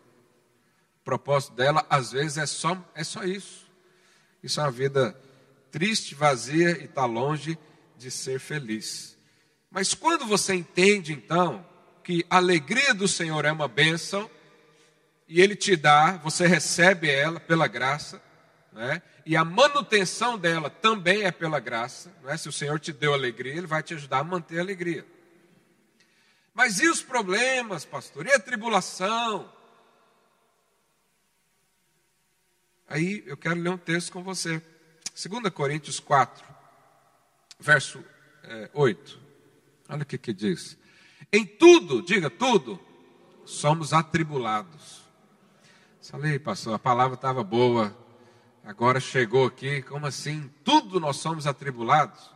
[1.02, 3.70] O propósito dela, às vezes, é só, é só isso.
[4.42, 5.14] Isso é uma vida
[5.70, 7.58] triste, vazia e está longe
[7.98, 9.17] de ser feliz.
[9.70, 11.64] Mas quando você entende, então,
[12.02, 14.30] que a alegria do Senhor é uma bênção,
[15.28, 18.22] e Ele te dá, você recebe ela pela graça,
[18.72, 19.02] né?
[19.26, 22.10] e a manutenção dela também é pela graça.
[22.22, 22.34] Né?
[22.38, 25.06] Se o Senhor te deu alegria, Ele vai te ajudar a manter a alegria.
[26.54, 28.26] Mas e os problemas, pastor?
[28.26, 29.52] E a tribulação?
[32.88, 34.62] Aí eu quero ler um texto com você.
[35.14, 36.42] 2 Coríntios 4,
[37.60, 38.02] verso
[38.44, 39.27] é, 8.
[39.88, 40.76] Olha o que, que diz.
[41.32, 42.78] Em tudo, diga tudo,
[43.44, 45.02] somos atribulados.
[46.02, 47.96] Falei, pastor, a palavra estava boa,
[48.64, 50.50] agora chegou aqui, como assim?
[50.64, 52.30] Tudo nós somos atribulados?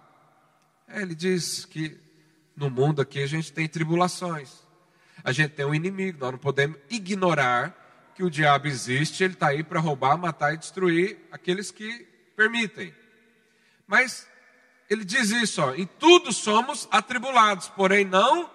[0.87, 1.99] É, ele diz que
[2.55, 4.63] no mundo aqui a gente tem tribulações.
[5.25, 9.49] A gente tem um inimigo, nós não podemos ignorar que o diabo existe, ele está
[9.49, 12.95] aí para roubar, matar e destruir aqueles que permitem.
[13.87, 14.27] Mas
[14.93, 18.51] ele diz isso, ó, em tudo somos atribulados, porém não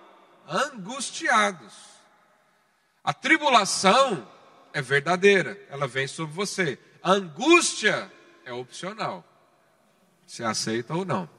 [0.48, 1.74] angustiados.
[3.04, 4.28] A tribulação
[4.74, 6.78] é verdadeira, ela vem sobre você.
[7.02, 8.12] A angústia
[8.46, 9.26] é opcional.
[10.26, 11.30] Se aceita ou não.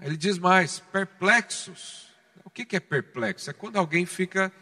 [0.00, 2.08] Ele diz mais: perplexos.
[2.44, 3.50] O que é perplexo?
[3.50, 4.52] É quando alguém fica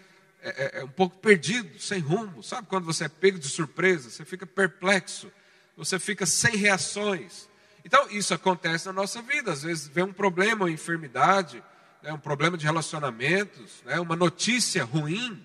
[0.41, 2.43] é, é, é, um pouco perdido, sem rumo.
[2.43, 4.11] Sabe quando você é pego de surpresa?
[4.11, 5.31] Você fica perplexo,
[5.77, 7.49] você fica sem reações.
[7.85, 9.53] Então, isso acontece na nossa vida.
[9.53, 11.63] Às vezes vem um problema, uma enfermidade,
[12.03, 15.45] né, um problema de relacionamentos, né, uma notícia ruim,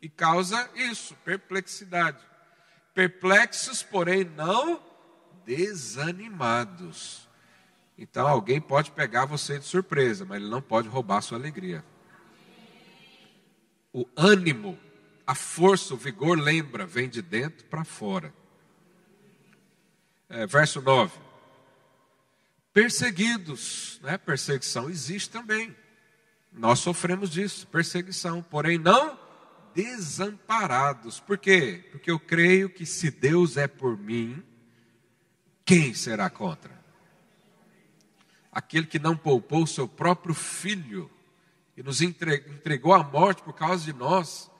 [0.00, 2.18] e causa isso, perplexidade.
[2.94, 4.80] Perplexos, porém não
[5.44, 7.28] desanimados.
[7.96, 11.84] Então alguém pode pegar você de surpresa, mas ele não pode roubar sua alegria.
[13.92, 14.78] O ânimo,
[15.26, 18.32] a força, o vigor, lembra, vem de dentro para fora.
[20.28, 21.27] É, verso 9.
[22.78, 24.16] Perseguidos, né?
[24.16, 25.74] perseguição existe também.
[26.52, 29.18] Nós sofremos disso, perseguição, porém não
[29.74, 31.18] desamparados.
[31.18, 31.84] Por quê?
[31.90, 34.42] Porque eu creio que se Deus é por mim,
[35.64, 36.78] quem será contra?
[38.52, 41.10] aquele que não poupou seu próprio filho
[41.76, 44.50] e nos entregou à morte por causa de nós,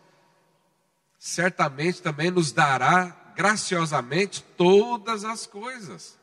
[1.19, 6.18] certamente também nos dará graciosamente todas as coisas.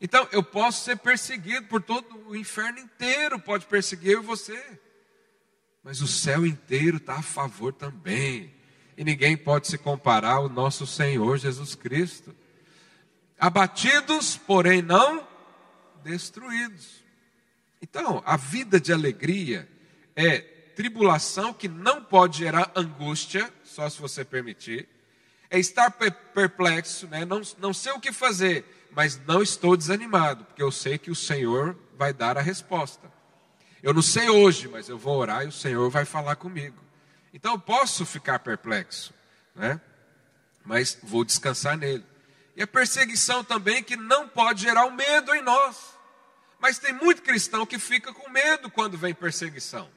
[0.00, 4.62] Então, eu posso ser perseguido por todo o inferno inteiro, pode perseguir eu e você,
[5.82, 8.54] mas o céu inteiro está a favor também,
[8.96, 12.34] e ninguém pode se comparar ao nosso Senhor Jesus Cristo.
[13.38, 15.26] Abatidos, porém não
[16.02, 17.04] destruídos.
[17.80, 19.68] Então, a vida de alegria
[20.14, 24.88] é tribulação que não pode gerar angústia, só se você permitir,
[25.50, 27.24] é estar perplexo, né?
[27.24, 31.14] não, não sei o que fazer, mas não estou desanimado, porque eu sei que o
[31.14, 33.10] Senhor vai dar a resposta.
[33.82, 36.78] Eu não sei hoje, mas eu vou orar e o Senhor vai falar comigo.
[37.32, 39.14] Então eu posso ficar perplexo,
[39.54, 39.80] né?
[40.64, 42.04] mas vou descansar nele.
[42.54, 45.96] E a perseguição também que não pode gerar o um medo em nós.
[46.60, 49.88] Mas tem muito cristão que fica com medo quando vem perseguição.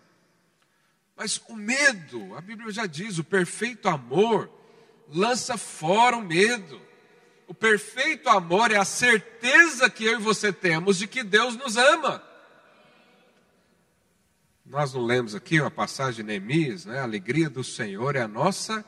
[1.17, 4.49] Mas o medo, a Bíblia já diz, o perfeito amor
[5.09, 6.81] lança fora o medo.
[7.51, 11.75] O perfeito amor é a certeza que eu e você temos de que Deus nos
[11.75, 12.23] ama.
[14.65, 16.99] Nós não lemos aqui uma passagem de Neemias, né?
[16.99, 18.85] A alegria do Senhor é a nossa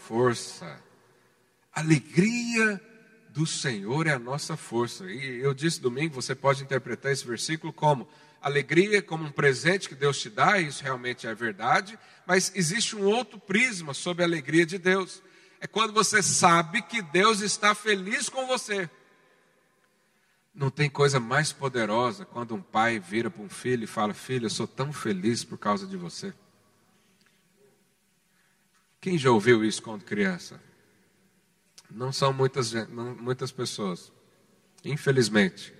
[0.00, 0.82] força.
[1.72, 2.80] Alegria
[3.28, 5.04] do Senhor é a nossa força.
[5.04, 8.08] E eu disse domingo, você pode interpretar esse versículo como
[8.40, 12.96] alegria como um presente que Deus te dá, e isso realmente é verdade, mas existe
[12.96, 15.22] um outro prisma sobre a alegria de Deus.
[15.62, 18.90] É quando você sabe que Deus está feliz com você.
[20.52, 24.46] Não tem coisa mais poderosa quando um pai vira para um filho e fala: Filho,
[24.46, 26.34] eu sou tão feliz por causa de você.
[29.00, 30.60] Quem já ouviu isso quando criança?
[31.88, 34.10] Não são muitas, não, muitas pessoas,
[34.84, 35.72] infelizmente.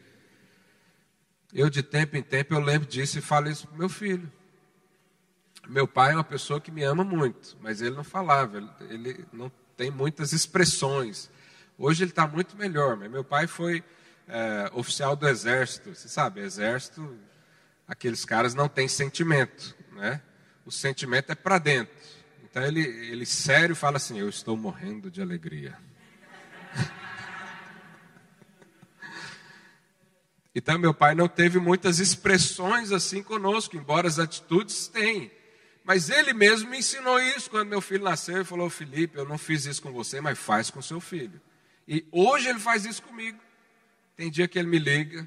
[1.52, 4.30] Eu, de tempo em tempo, eu lembro disso e falo isso para meu filho.
[5.68, 9.26] Meu pai é uma pessoa que me ama muito, mas ele não falava, ele, ele
[9.32, 9.50] não
[9.82, 11.28] tem muitas expressões.
[11.76, 13.82] Hoje ele está muito melhor, mas meu pai foi
[14.28, 15.92] é, oficial do exército.
[15.92, 17.18] Você sabe, exército,
[17.88, 20.22] aqueles caras não têm sentimento, né?
[20.64, 21.92] O sentimento é para dentro.
[22.44, 25.76] Então ele, ele sério fala assim: Eu estou morrendo de alegria.
[30.54, 35.30] Então meu pai não teve muitas expressões assim conosco, embora as atitudes tenham.
[35.84, 38.36] Mas ele mesmo me ensinou isso quando meu filho nasceu.
[38.36, 41.40] Ele falou: Felipe, eu não fiz isso com você, mas faz com seu filho.
[41.86, 43.38] E hoje ele faz isso comigo.
[44.16, 45.26] Tem dia que ele me liga,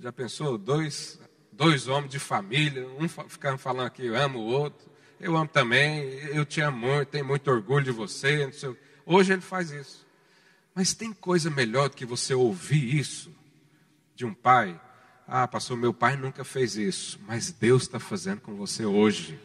[0.00, 0.58] já pensou?
[0.58, 1.18] Dois,
[1.52, 6.02] dois homens de família, um ficando falando aqui, eu amo o outro, eu amo também,
[6.34, 8.50] eu te amo muito, tenho muito orgulho de você.
[9.06, 10.06] Hoje ele faz isso.
[10.74, 13.32] Mas tem coisa melhor do que você ouvir isso
[14.14, 14.78] de um pai?
[15.26, 19.38] Ah, pastor, meu pai nunca fez isso, mas Deus está fazendo com você hoje.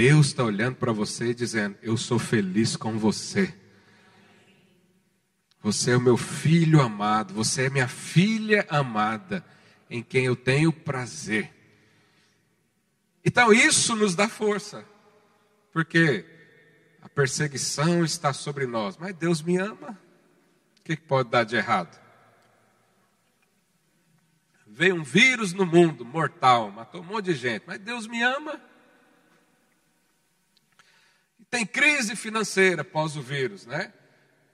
[0.00, 3.54] Deus está olhando para você e dizendo: Eu sou feliz com você.
[5.60, 9.44] Você é o meu filho amado, você é minha filha amada,
[9.90, 11.52] em quem eu tenho prazer.
[13.22, 14.86] Então isso nos dá força,
[15.70, 16.24] porque
[17.02, 20.00] a perseguição está sobre nós, mas Deus me ama.
[20.78, 22.00] O que pode dar de errado?
[24.66, 28.69] Veio um vírus no mundo, mortal, matou um monte de gente, mas Deus me ama.
[31.50, 33.92] Tem crise financeira após o vírus, né?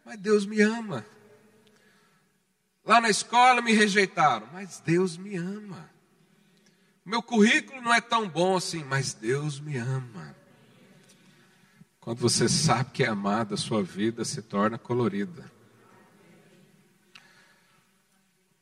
[0.05, 1.05] Mas Deus me ama.
[2.85, 5.91] Lá na escola me rejeitaram, mas Deus me ama.
[7.05, 10.35] Meu currículo não é tão bom assim, mas Deus me ama.
[12.01, 15.51] Quando você sabe que é amado, a sua vida se torna colorida.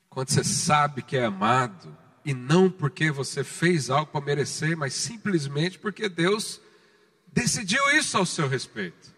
[0.09, 4.95] Quando você sabe que é amado, e não porque você fez algo para merecer, mas
[4.95, 6.61] simplesmente porque Deus
[7.35, 9.13] decidiu isso ao seu respeito.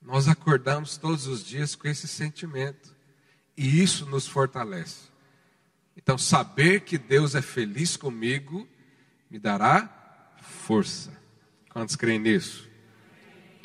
[0.00, 2.94] Nós acordamos todos os dias com esse sentimento.
[3.56, 5.08] E isso nos fortalece.
[5.96, 8.68] Então, saber que Deus é feliz comigo
[9.30, 11.12] me dará força.
[11.70, 12.68] Quantos creem nisso?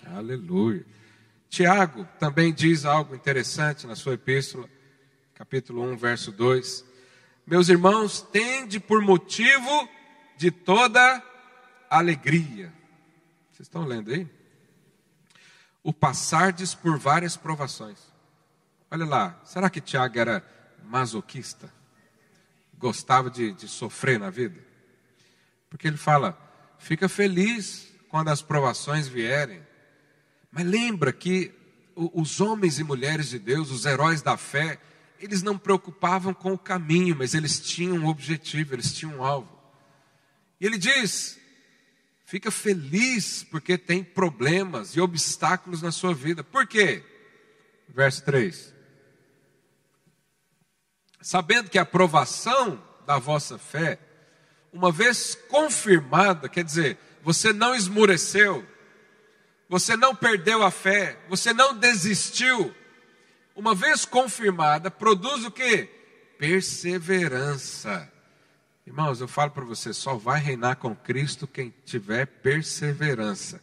[0.05, 0.85] Aleluia.
[1.49, 4.69] Tiago também diz algo interessante na sua epístola,
[5.35, 6.85] capítulo 1, verso 2.
[7.45, 9.89] Meus irmãos, tende por motivo
[10.37, 11.23] de toda
[11.89, 12.78] alegria.
[13.59, 14.25] Vocês estão lendo aí?
[15.83, 17.97] o passardes por várias provações.
[18.91, 20.43] Olha lá, será que Tiago era
[20.83, 21.71] masoquista?
[22.77, 24.59] Gostava de, de sofrer na vida?
[25.69, 26.37] Porque ele fala:
[26.77, 29.61] fica feliz quando as provações vierem.
[30.51, 31.53] Mas lembra que
[31.95, 34.79] os homens e mulheres de Deus, os heróis da fé,
[35.19, 39.59] eles não preocupavam com o caminho, mas eles tinham um objetivo, eles tinham um alvo.
[40.61, 41.38] E ele diz:
[42.29, 46.43] Fica feliz porque tem problemas e obstáculos na sua vida.
[46.43, 47.03] Por quê?
[47.87, 48.71] Verso 3.
[51.19, 53.97] Sabendo que a aprovação da vossa fé,
[54.71, 58.63] uma vez confirmada, quer dizer, você não esmureceu,
[59.67, 62.75] você não perdeu a fé, você não desistiu.
[63.55, 65.89] Uma vez confirmada, produz o que?
[66.37, 68.07] Perseverança.
[68.89, 73.61] Irmãos, eu falo para você, só vai reinar com Cristo quem tiver perseverança,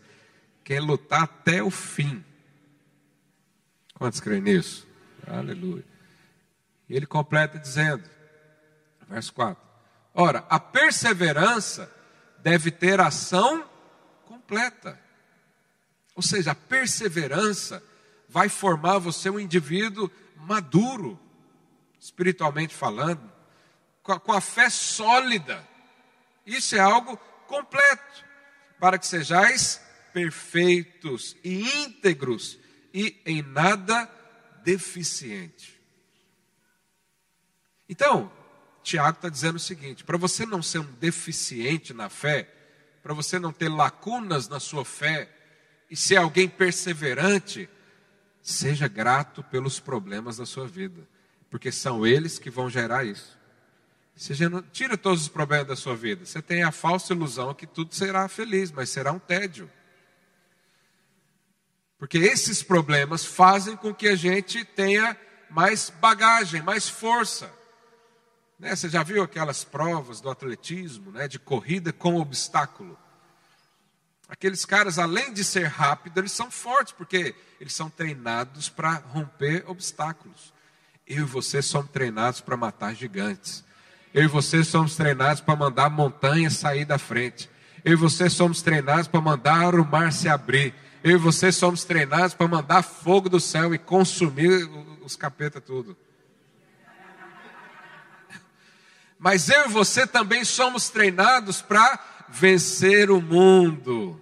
[0.62, 2.24] quem lutar até o fim.
[3.94, 4.86] Quantos creem nisso?
[5.26, 5.84] Aleluia.
[6.88, 8.04] E ele completa dizendo,
[9.08, 9.60] verso 4:
[10.14, 11.92] Ora, a perseverança
[12.38, 13.68] deve ter ação
[14.26, 14.96] completa.
[16.14, 17.82] Ou seja, a perseverança
[18.28, 21.18] vai formar você um indivíduo maduro,
[21.98, 23.35] espiritualmente falando,
[24.06, 25.66] com a, fé sólida.
[26.46, 27.16] Isso é algo
[27.48, 28.24] completo,
[28.78, 29.80] para que sejais
[30.12, 32.58] perfeitos e íntegros
[32.94, 34.08] e em nada
[34.62, 35.80] deficiente.
[37.88, 38.32] Então,
[38.82, 42.48] Tiago está dizendo o seguinte: para você não ser um deficiente na fé,
[43.02, 45.28] para você não ter lacunas na sua fé
[45.90, 47.68] e ser alguém perseverante,
[48.40, 51.06] seja grato pelos problemas da sua vida,
[51.50, 53.35] porque são eles que vão gerar isso.
[54.16, 56.24] Você não, tira todos os problemas da sua vida.
[56.24, 59.70] Você tem a falsa ilusão que tudo será feliz, mas será um tédio.
[61.98, 65.16] Porque esses problemas fazem com que a gente tenha
[65.50, 67.52] mais bagagem, mais força.
[68.58, 68.74] Né?
[68.74, 71.28] Você já viu aquelas provas do atletismo, né?
[71.28, 72.98] de corrida com obstáculo?
[74.28, 79.62] Aqueles caras, além de ser rápidos, eles são fortes, porque eles são treinados para romper
[79.68, 80.54] obstáculos.
[81.06, 83.65] Eu e você somos treinados para matar gigantes.
[84.16, 87.50] Eu e você somos treinados para mandar montanhas sair da frente.
[87.84, 90.72] Eu e você somos treinados para mandar o mar se abrir.
[91.04, 94.70] Eu e você somos treinados para mandar fogo do céu e consumir
[95.04, 95.94] os capeta tudo.
[99.18, 104.18] Mas eu e você também somos treinados para vencer o mundo.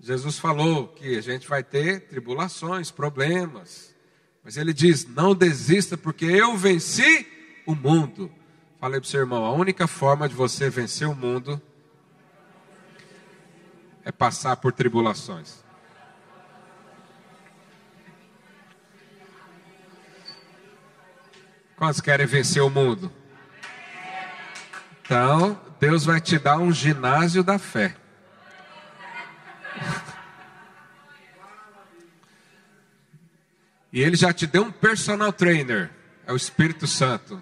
[0.00, 3.94] Jesus falou que a gente vai ter tribulações, problemas.
[4.42, 7.26] Mas ele diz: não desista, porque eu venci
[7.66, 8.32] o mundo.
[8.80, 11.60] Falei para o seu irmão: a única forma de você vencer o mundo
[14.04, 15.64] é passar por tribulações.
[21.76, 23.12] Quantos querem vencer o mundo?
[25.02, 27.96] Então, Deus vai te dar um ginásio da fé.
[33.92, 35.90] E ele já te deu um personal trainer,
[36.26, 37.40] é o Espírito Santo.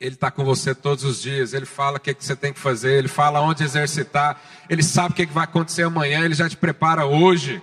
[0.00, 2.58] Ele está com você todos os dias, ele fala o que, que você tem que
[2.58, 6.48] fazer, ele fala onde exercitar, ele sabe o que, que vai acontecer amanhã, ele já
[6.48, 7.62] te prepara hoje.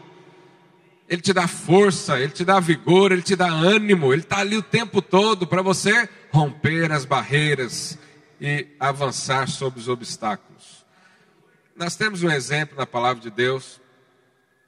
[1.07, 4.57] Ele te dá força, ele te dá vigor, ele te dá ânimo, ele está ali
[4.57, 7.99] o tempo todo para você romper as barreiras,
[8.43, 10.85] e avançar sobre os obstáculos.
[11.77, 13.79] Nós temos um exemplo na palavra de Deus,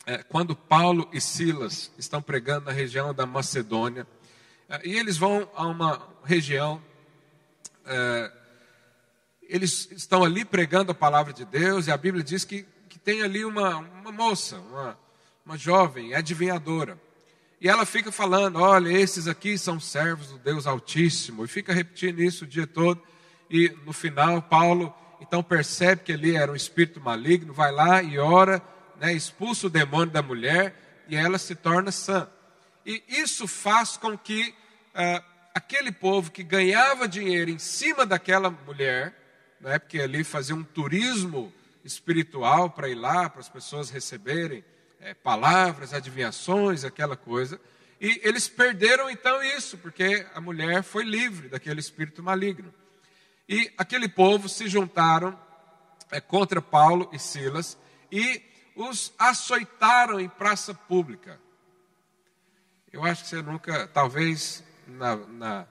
[0.06, 4.08] é, quando Paulo e Silas estão pregando na região da Macedônia,
[4.70, 6.82] é, e eles vão a uma região,
[7.86, 8.32] é,
[9.44, 13.22] eles estão ali pregando a palavra de Deus, e a Bíblia diz que, que tem
[13.22, 14.98] ali uma, uma moça, uma,
[15.46, 17.00] uma jovem adivinhadora.
[17.62, 22.22] E ela fica falando: olha, esses aqui são servos do Deus Altíssimo, e fica repetindo
[22.22, 23.02] isso o dia todo
[23.50, 28.20] e no final Paulo então percebe que ali era um espírito maligno, vai lá e
[28.20, 28.62] ora,
[29.00, 32.30] né, expulsa o demônio da mulher e ela se torna sã.
[32.86, 34.54] E isso faz com que
[34.94, 35.24] ah,
[35.56, 39.16] aquele povo que ganhava dinheiro em cima daquela mulher,
[39.62, 44.66] né, porque ali fazia um turismo espiritual para ir lá, para as pessoas receberem
[45.00, 47.60] é, palavras, adivinhações, aquela coisa.
[48.02, 52.74] E eles perderam então isso, porque a mulher foi livre daquele espírito maligno.
[53.48, 55.40] E aquele povo se juntaram
[56.12, 57.78] é, contra Paulo e Silas
[58.12, 58.42] e
[58.76, 61.40] os açoitaram em praça pública.
[62.92, 65.68] Eu acho que você nunca, talvez na, na,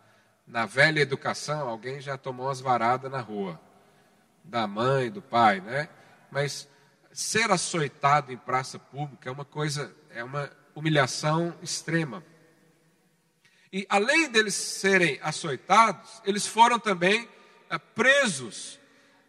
[0.47, 3.61] na velha educação, alguém já tomou as varadas na rua,
[4.43, 5.89] da mãe, do pai, né?
[6.31, 6.69] Mas
[7.13, 12.25] ser açoitado em praça pública é uma coisa, é uma humilhação extrema.
[13.73, 17.29] E além deles serem açoitados, eles foram também
[17.71, 18.79] eh, presos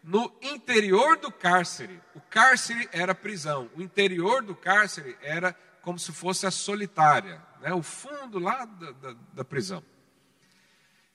[0.02, 2.00] no interior do cárcere.
[2.14, 7.74] O cárcere era prisão, o interior do cárcere era como se fosse a solitária, né?
[7.74, 9.82] o fundo lá da, da, da prisão.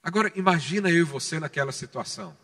[0.04, 2.36] Agora, imagina eu e você naquela situação.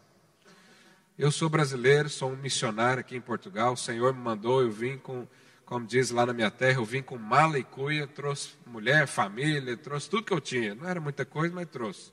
[1.18, 3.74] Eu sou brasileiro, sou um missionário aqui em Portugal.
[3.74, 5.28] O Senhor me mandou, eu vim com,
[5.66, 9.76] como diz lá na minha terra, eu vim com mala e cuia, trouxe mulher, família,
[9.76, 10.76] trouxe tudo que eu tinha.
[10.76, 12.12] Não era muita coisa, mas trouxe.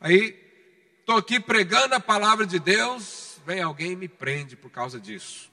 [0.00, 0.50] Aí
[1.10, 5.50] Estou aqui pregando a palavra de Deus, vem alguém e me prende por causa disso.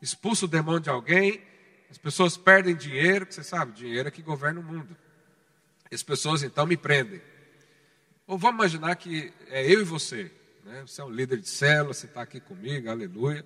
[0.00, 1.42] Expulso o demônio de alguém,
[1.92, 4.96] as pessoas perdem dinheiro, que você sabe, dinheiro é que governa o mundo.
[5.92, 7.20] As pessoas então me prendem.
[8.26, 10.32] Ou vamos imaginar que é eu e você,
[10.64, 10.84] né?
[10.86, 13.44] você é um líder de célula, você está aqui comigo, aleluia.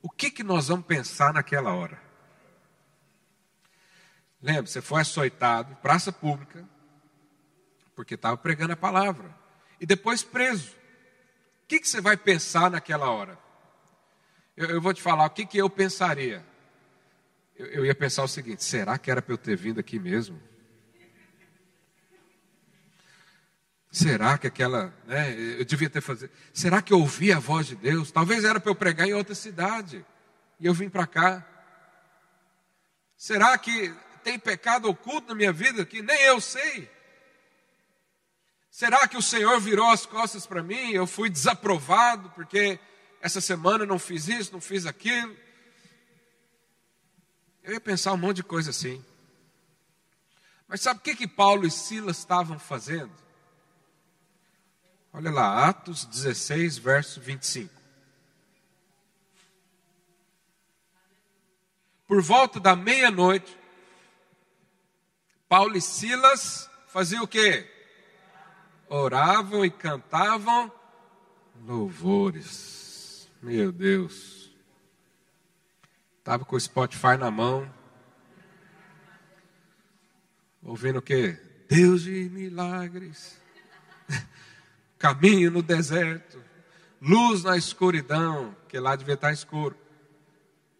[0.00, 2.00] O que, que nós vamos pensar naquela hora?
[4.40, 6.66] Lembra, você foi açoitado, praça pública,
[7.94, 9.30] porque estava pregando a palavra
[9.78, 10.70] e depois preso.
[11.64, 13.38] O que, que você vai pensar naquela hora?
[14.56, 16.53] Eu, eu vou te falar o que, que eu pensaria.
[17.56, 20.40] Eu, eu ia pensar o seguinte: será que era para eu ter vindo aqui mesmo?
[23.90, 26.28] Será que aquela, né, eu devia ter fazer?
[26.52, 28.10] Será que eu ouvi a voz de Deus?
[28.10, 30.04] Talvez era para eu pregar em outra cidade
[30.58, 31.46] e eu vim para cá.
[33.16, 33.94] Será que
[34.24, 36.90] tem pecado oculto na minha vida que nem eu sei?
[38.68, 40.90] Será que o Senhor virou as costas para mim?
[40.90, 42.80] Eu fui desaprovado porque
[43.20, 45.36] essa semana não fiz isso, não fiz aquilo.
[47.64, 49.02] Eu ia pensar um monte de coisa assim.
[50.68, 53.10] Mas sabe o que, que Paulo e Silas estavam fazendo?
[55.10, 57.72] Olha lá, Atos 16, verso 25.
[62.06, 63.56] Por volta da meia-noite,
[65.48, 67.66] Paulo e Silas faziam o quê?
[68.88, 70.70] Oravam e cantavam
[71.64, 73.26] louvores.
[73.40, 74.33] Meu Deus.
[76.24, 77.70] Estava com o Spotify na mão.
[80.62, 81.38] Ouvindo o quê?
[81.68, 83.38] Deus de milagres.
[84.98, 86.42] Caminho no deserto.
[86.98, 89.76] Luz na escuridão, que lá devia estar escuro.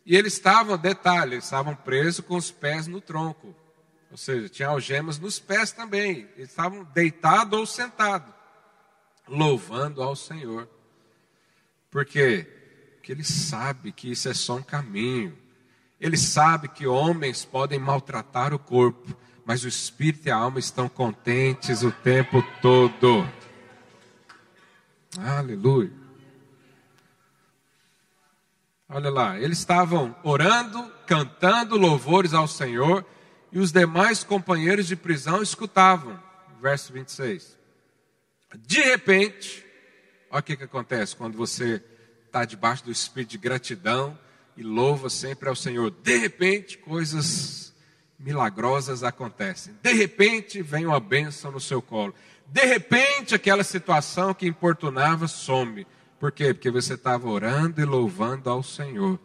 [0.06, 3.54] E eles estavam, detalhe, eles estavam presos com os pés no tronco.
[4.10, 6.26] Ou seja, tinha algemas nos pés também.
[6.38, 8.32] Eles estavam deitados ou sentados,
[9.28, 10.66] louvando ao Senhor.
[11.90, 12.63] Por quê?
[13.04, 15.36] Porque ele sabe que isso é só um caminho.
[16.00, 20.88] Ele sabe que homens podem maltratar o corpo, mas o espírito e a alma estão
[20.88, 23.28] contentes o tempo todo.
[25.18, 25.92] Aleluia.
[28.88, 33.04] Olha lá, eles estavam orando, cantando louvores ao Senhor,
[33.52, 36.18] e os demais companheiros de prisão escutavam.
[36.58, 37.58] Verso 26.
[38.60, 39.62] De repente,
[40.30, 41.84] olha o que, que acontece quando você
[42.34, 44.18] está debaixo do espírito de gratidão
[44.56, 45.92] e louva sempre ao Senhor.
[46.02, 47.72] De repente, coisas
[48.18, 49.72] milagrosas acontecem.
[49.80, 52.12] De repente, vem uma bênção no seu colo.
[52.48, 55.86] De repente, aquela situação que importunava some.
[56.18, 56.52] Por quê?
[56.52, 59.16] Porque você estava orando e louvando ao Senhor.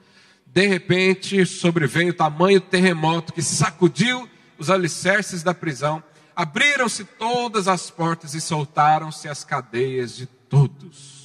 [0.46, 6.04] De repente, sobreveio o tamanho terremoto que sacudiu os alicerces da prisão.
[6.36, 11.19] Abriram-se todas as portas e soltaram-se as cadeias de todos.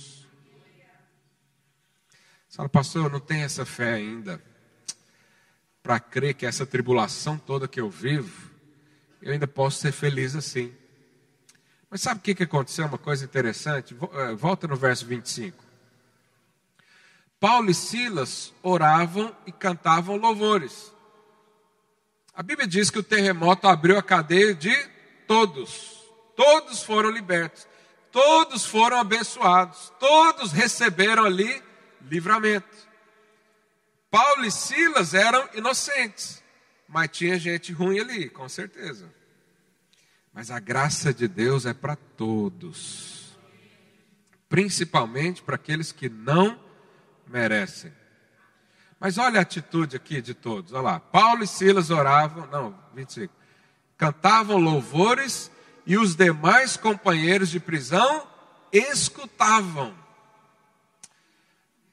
[2.55, 4.41] Você fala, pastor, eu não tenho essa fé ainda
[5.83, 8.49] para crer que essa tribulação toda que eu vivo,
[9.21, 10.73] eu ainda posso ser feliz assim.
[11.91, 12.87] Mas sabe o que aconteceu?
[12.87, 13.97] Uma coisa interessante.
[14.01, 15.65] Eh, volta no verso 25.
[17.41, 20.93] Paulo e Silas oravam e cantavam louvores.
[22.33, 24.73] A Bíblia diz que o terremoto abriu a cadeia de
[25.27, 26.05] todos.
[26.37, 27.67] Todos foram libertos.
[28.13, 29.93] Todos foram abençoados.
[29.99, 31.61] Todos receberam ali
[32.09, 32.89] livramento.
[34.11, 36.43] Paulo e Silas eram inocentes,
[36.89, 39.13] mas tinha gente ruim ali, com certeza.
[40.33, 43.37] Mas a graça de Deus é para todos,
[44.49, 46.61] principalmente para aqueles que não
[47.27, 47.93] merecem.
[48.99, 50.73] Mas olha a atitude aqui de todos.
[50.73, 51.01] Olha lá.
[51.01, 53.33] Paulo e Silas oravam, não, 25.
[53.97, 55.51] Cantavam louvores
[55.87, 58.27] e os demais companheiros de prisão
[58.73, 59.95] escutavam.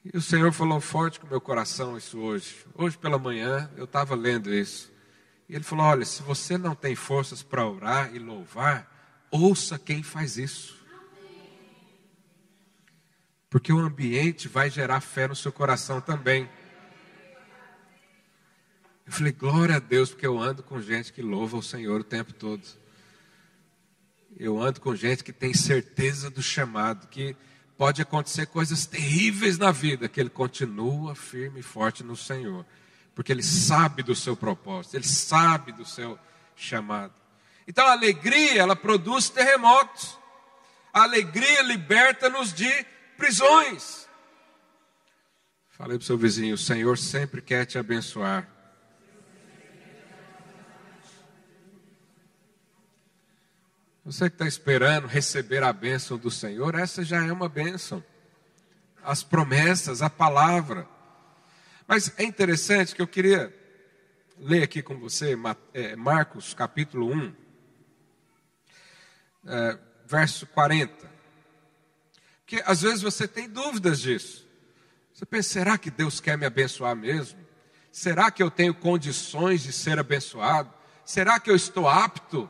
[0.04, 2.66] E o Senhor falou forte com meu coração isso hoje.
[2.74, 4.92] Hoje pela manhã eu estava lendo isso.
[5.48, 8.92] E ele falou: Olha, se você não tem forças para orar e louvar,
[9.30, 10.82] ouça quem faz isso.
[13.50, 16.50] Porque o ambiente vai gerar fé no seu coração também.
[19.06, 22.04] Eu falei, glória a Deus, porque eu ando com gente que louva o Senhor o
[22.04, 22.66] tempo todo.
[24.38, 27.36] Eu ando com gente que tem certeza do chamado, que
[27.82, 32.64] pode acontecer coisas terríveis na vida, que ele continua firme e forte no Senhor,
[33.16, 36.20] porque ele sabe do seu propósito, ele sabe do seu
[36.56, 37.12] chamado.
[37.68, 40.16] Então a alegria, ela produz terremotos.
[40.94, 42.70] A alegria liberta-nos de
[43.18, 44.08] prisões.
[45.72, 48.48] Falei para o seu vizinho: o Senhor sempre quer te abençoar.
[54.04, 58.04] Você que está esperando receber a bênção do Senhor, essa já é uma bênção.
[59.04, 60.88] As promessas, a palavra.
[61.88, 63.56] Mas é interessante que eu queria
[64.40, 65.38] ler aqui com você
[65.72, 67.36] é, Marcos capítulo 1,
[69.46, 69.78] é,
[70.08, 71.12] verso 40.
[72.40, 74.48] Porque às vezes você tem dúvidas disso.
[75.14, 77.40] Você pensa, será que Deus quer me abençoar mesmo?
[77.92, 80.74] Será que eu tenho condições de ser abençoado?
[81.06, 82.50] Será que eu estou apto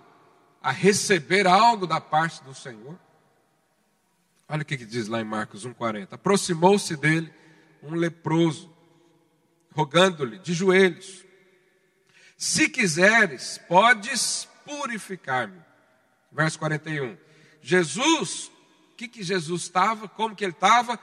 [0.61, 2.97] a receber algo da parte do Senhor?
[4.47, 6.09] Olha o que, diz lá em Marcos 1,40.
[6.11, 7.33] Aproximou-se dele
[7.81, 8.69] um leproso,
[9.73, 11.23] rogando-lhe de joelhos:
[12.37, 15.59] Se quiseres, podes purificar-me.
[16.31, 17.17] Verso 41.
[17.61, 18.51] Jesus,
[18.91, 20.07] o que, que Jesus estava?
[20.07, 20.97] Como que ele estava?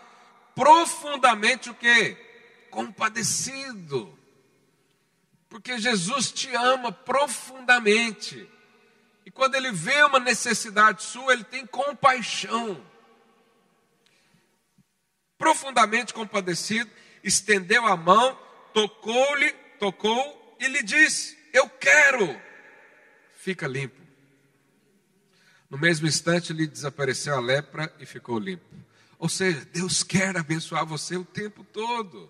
[0.54, 2.16] Profundamente o que?
[2.70, 4.16] Compadecido.
[5.48, 8.48] Porque Jesus te ama profundamente.
[9.38, 12.84] Quando ele vê uma necessidade sua, ele tem compaixão
[15.38, 16.90] profundamente compadecido,
[17.22, 18.36] estendeu a mão,
[18.74, 22.36] tocou-lhe, tocou e lhe disse: Eu quero,
[23.36, 24.02] fica limpo.
[25.70, 28.74] No mesmo instante lhe desapareceu a lepra e ficou limpo.
[29.20, 32.28] Ou seja, Deus quer abençoar você o tempo todo.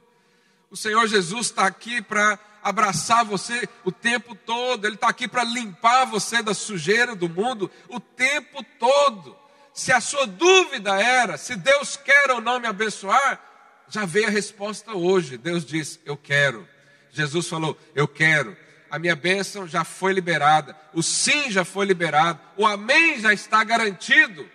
[0.70, 2.38] O Senhor Jesus está aqui para
[2.68, 7.70] abraçar você o tempo todo, Ele está aqui para limpar você da sujeira do mundo
[7.88, 9.36] o tempo todo.
[9.72, 13.40] Se a sua dúvida era se Deus quer ou não me abençoar,
[13.88, 15.38] já veio a resposta hoje.
[15.38, 16.68] Deus diz: Eu quero.
[17.10, 18.56] Jesus falou: Eu quero.
[18.90, 20.76] A minha bênção já foi liberada.
[20.94, 22.40] O sim já foi liberado.
[22.56, 24.48] O amém já está garantido.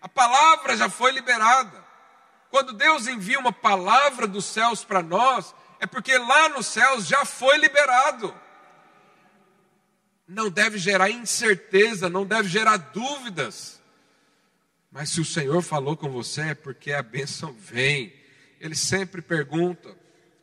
[0.00, 1.84] A palavra já foi liberada.
[2.50, 7.24] Quando Deus envia uma palavra dos céus para nós, é porque lá nos céus já
[7.24, 8.34] foi liberado.
[10.26, 13.80] Não deve gerar incerteza, não deve gerar dúvidas.
[14.90, 18.12] Mas se o Senhor falou com você, é porque a bênção vem.
[18.58, 19.94] Ele sempre pergunta,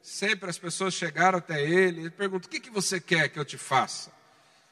[0.01, 3.45] sempre as pessoas chegaram até ele, ele pergunta: o que, que você quer que eu
[3.45, 4.11] te faça?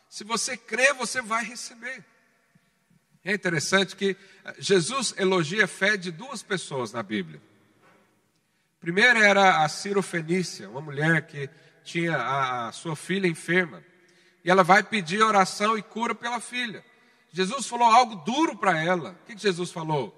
[0.09, 2.05] Se você crê, você vai receber.
[3.23, 4.15] É interessante que
[4.57, 7.41] Jesus elogia a fé de duas pessoas na Bíblia.
[8.81, 11.47] Primeiro era a Ciro Fenícia, uma mulher que
[11.83, 13.83] tinha a sua filha enferma.
[14.43, 16.83] E ela vai pedir oração e cura pela filha.
[17.31, 19.11] Jesus falou algo duro para ela.
[19.11, 20.17] O que, Jesus falou?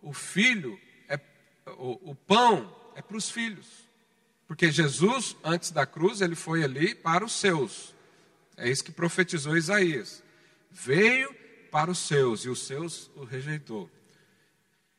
[0.00, 0.78] O filho
[1.08, 1.18] é
[1.78, 3.66] o, o pão é para os filhos.
[4.46, 7.92] Porque Jesus, antes da cruz, ele foi ali para os seus.
[8.56, 10.22] É isso que profetizou Isaías.
[10.70, 11.34] Veio
[11.72, 13.90] para os seus e os seus o rejeitou.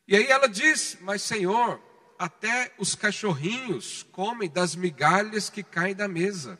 [0.05, 1.82] E aí ela diz: Mas Senhor,
[2.18, 6.59] até os cachorrinhos comem das migalhas que caem da mesa.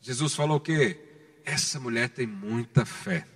[0.00, 0.98] Jesus falou o quê?
[1.44, 3.26] Essa mulher tem muita fé.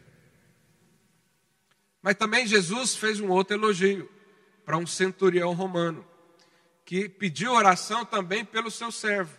[2.03, 4.11] Mas também Jesus fez um outro elogio
[4.65, 6.07] para um centurião romano,
[6.85, 9.37] que pediu oração também pelo seu servo.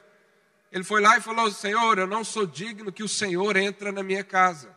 [0.71, 4.03] Ele foi lá e falou: Senhor, eu não sou digno que o Senhor entre na
[4.03, 4.75] minha casa.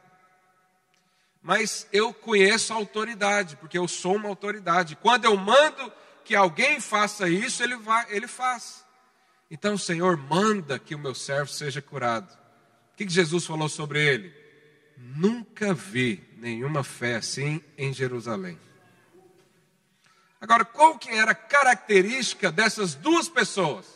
[1.43, 4.97] Mas eu conheço a autoridade, porque eu sou uma autoridade.
[4.97, 5.93] Quando eu mando
[6.25, 8.85] que alguém faça isso, ele, vai, ele faz.
[9.51, 12.33] Então, Senhor, manda que o meu servo seja curado.
[12.93, 14.35] O que Jesus falou sobre ele?
[14.97, 18.59] Nunca vi nenhuma fé assim em Jerusalém.
[20.41, 23.87] Agora, qual que era a característica dessas duas pessoas?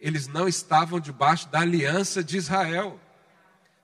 [0.00, 3.00] Eles não estavam debaixo da aliança de Israel.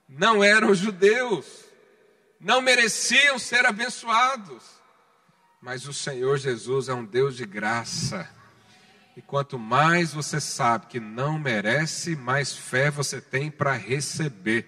[0.07, 1.45] Não eram judeus.
[2.39, 4.63] Não mereciam ser abençoados.
[5.61, 8.29] Mas o Senhor Jesus é um Deus de graça.
[9.15, 14.67] E quanto mais você sabe que não merece, mais fé você tem para receber.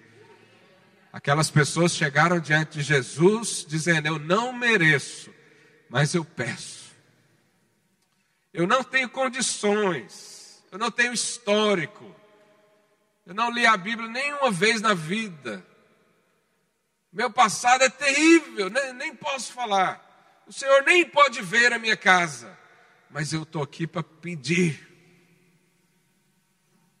[1.12, 5.32] Aquelas pessoas chegaram diante de Jesus dizendo: Eu não mereço,
[5.88, 6.96] mas eu peço.
[8.52, 12.14] Eu não tenho condições, eu não tenho histórico,
[13.26, 15.64] eu não li a Bíblia nenhuma vez na vida.
[17.12, 20.07] Meu passado é terrível, nem, nem posso falar.
[20.48, 22.58] O Senhor nem pode ver a minha casa,
[23.10, 24.86] mas eu estou aqui para pedir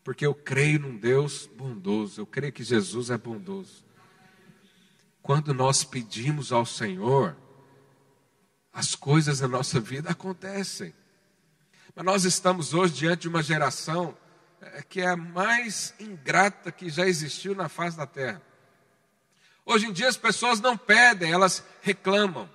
[0.04, 3.88] porque eu creio num Deus bondoso, eu creio que Jesus é bondoso
[5.28, 7.36] quando nós pedimos ao Senhor,
[8.72, 10.94] as coisas na nossa vida acontecem.
[11.94, 14.16] Mas nós estamos hoje diante de uma geração
[14.58, 18.40] eh, que é a mais ingrata que já existiu na face da terra.
[19.66, 22.48] Hoje em dia as pessoas não pedem, elas reclamam.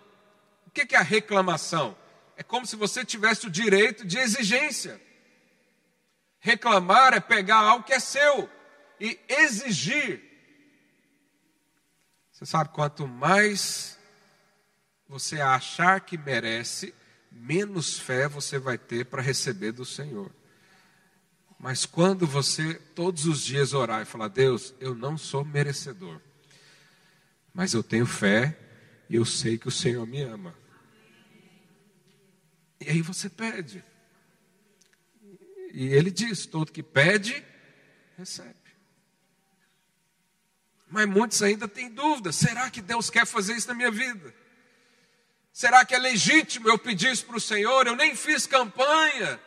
[0.74, 1.96] Que é a reclamação?
[2.36, 5.00] É como se você tivesse o direito de exigência.
[6.40, 8.50] Reclamar é pegar algo que é seu
[9.00, 10.34] e exigir
[12.44, 13.98] você sabe, quanto mais
[15.08, 16.94] você achar que merece,
[17.32, 20.30] menos fé você vai ter para receber do Senhor.
[21.58, 26.20] Mas quando você todos os dias orar e falar: Deus, eu não sou merecedor,
[27.54, 28.58] mas eu tenho fé
[29.08, 30.54] e eu sei que o Senhor me ama.
[32.86, 33.84] E aí você pede.
[35.74, 37.44] E ele diz: todo que pede,
[38.18, 38.56] recebe.
[40.88, 44.34] Mas muitos ainda têm dúvida: será que Deus quer fazer isso na minha vida?
[45.52, 47.88] Será que é legítimo eu pedir isso para o Senhor?
[47.88, 49.40] Eu nem fiz campanha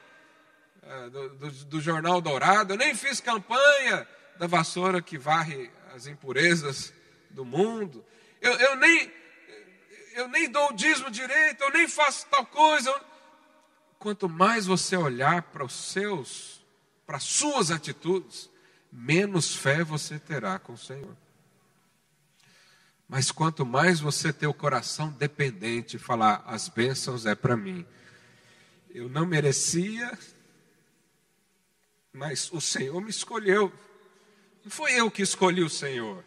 [0.82, 4.06] é, do, do, do, Jornal Dourado, eu nem fiz campanha
[4.38, 6.92] da vassoura que varre as impurezas
[7.30, 8.04] do mundo.
[8.40, 9.12] Eu, eu nem,
[10.14, 12.94] eu nem dou o dízimo direito, eu nem faço tal coisa.
[13.98, 16.64] Quanto mais você olhar para os seus,
[17.06, 18.50] para as suas atitudes,
[18.92, 21.16] menos fé você terá com o Senhor.
[23.08, 27.86] Mas quanto mais você ter o coração dependente, falar as bênçãos é para mim.
[28.90, 30.18] Eu não merecia,
[32.12, 33.72] mas o Senhor me escolheu.
[34.64, 36.24] Não foi eu que escolhi o Senhor.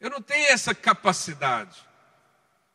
[0.00, 1.86] Eu não tenho essa capacidade.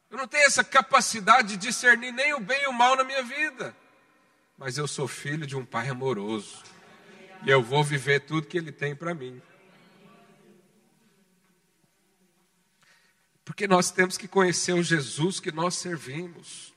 [0.09, 3.23] Eu não tenho essa capacidade de discernir nem o bem e o mal na minha
[3.23, 3.75] vida.
[4.57, 6.63] Mas eu sou filho de um pai amoroso.
[7.45, 9.41] E eu vou viver tudo que ele tem para mim.
[13.43, 16.73] Porque nós temos que conhecer o Jesus que nós servimos.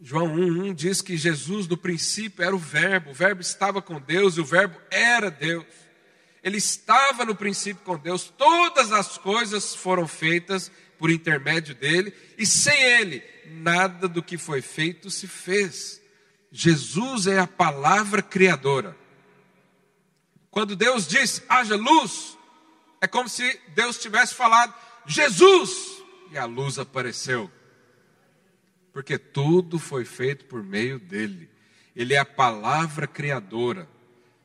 [0.00, 4.36] João 1,1 diz que Jesus, no princípio, era o Verbo, o Verbo estava com Deus
[4.36, 5.64] e o Verbo era Deus.
[6.42, 12.44] Ele estava no princípio com Deus, todas as coisas foram feitas por intermédio dele, e
[12.44, 13.20] sem ele,
[13.50, 16.00] nada do que foi feito se fez.
[16.50, 18.96] Jesus é a palavra criadora.
[20.50, 22.38] Quando Deus diz, haja luz,
[23.00, 24.72] é como se Deus tivesse falado,
[25.06, 27.50] Jesus, e a luz apareceu.
[28.92, 31.50] Porque tudo foi feito por meio dele.
[31.96, 33.88] Ele é a palavra criadora.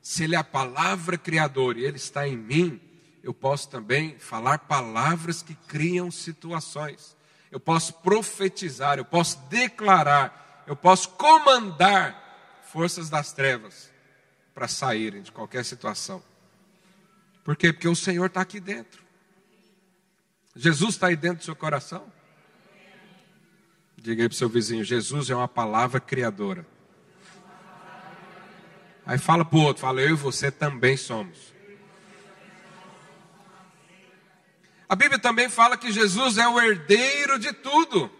[0.02, 2.82] Se ele é a palavra criadora e ele está em mim,
[3.22, 7.16] eu posso também falar palavras que criam situações.
[7.52, 13.90] Eu posso profetizar, eu posso declarar, eu posso comandar forças das trevas
[14.54, 16.22] para saírem de qualquer situação.
[17.44, 17.74] Por quê?
[17.74, 19.02] Porque o Senhor está aqui dentro.
[20.56, 22.12] Jesus está aí dentro do seu coração?
[23.98, 26.66] Diga aí para o seu vizinho: Jesus é uma palavra criadora.
[29.06, 31.54] Aí fala para o outro: fala, eu e você também somos.
[34.90, 38.12] A Bíblia também fala que Jesus é o herdeiro de tudo.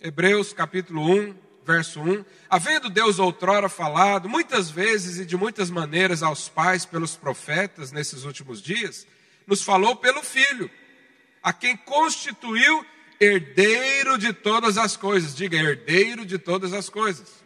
[0.00, 2.24] Hebreus capítulo 1, verso 1.
[2.48, 8.22] Havendo Deus outrora falado, muitas vezes e de muitas maneiras aos pais pelos profetas nesses
[8.22, 9.08] últimos dias,
[9.44, 10.70] nos falou pelo Filho,
[11.42, 12.86] a quem constituiu
[13.18, 15.34] herdeiro de todas as coisas.
[15.34, 17.44] Diga, herdeiro de todas as coisas.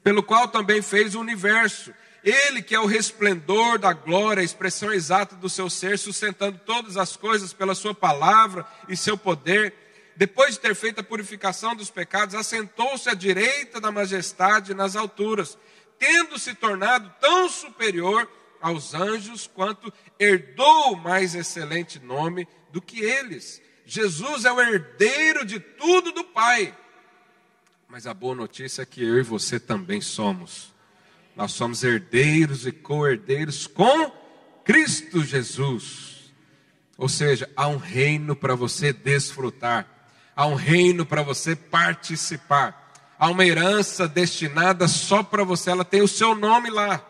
[0.00, 1.92] Pelo qual também fez o universo
[2.24, 6.96] ele que é o resplendor da glória, a expressão exata do seu ser, sustentando todas
[6.96, 9.74] as coisas pela sua palavra e seu poder,
[10.16, 15.58] depois de ter feito a purificação dos pecados, assentou-se à direita da majestade nas alturas,
[15.98, 18.28] tendo se tornado tão superior
[18.60, 23.60] aos anjos quanto herdou o mais excelente nome do que eles.
[23.84, 26.76] Jesus é o herdeiro de tudo do Pai.
[27.88, 30.71] Mas a boa notícia é que eu e você também somos
[31.34, 34.10] nós somos herdeiros e co-herdeiros com
[34.64, 36.32] Cristo Jesus.
[36.96, 39.86] Ou seja, há um reino para você desfrutar,
[40.36, 46.02] há um reino para você participar, há uma herança destinada só para você, ela tem
[46.02, 47.04] o seu nome lá.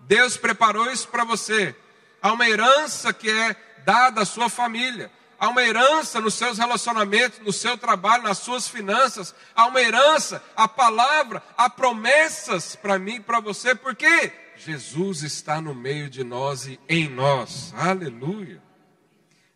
[0.00, 1.74] Deus preparou isso para você.
[2.22, 5.10] Há uma herança que é dada à sua família
[5.40, 10.44] há uma herança nos seus relacionamentos, no seu trabalho, nas suas finanças, há uma herança,
[10.54, 16.22] a palavra, há promessas para mim e para você, porque Jesus está no meio de
[16.22, 18.62] nós e em nós, aleluia.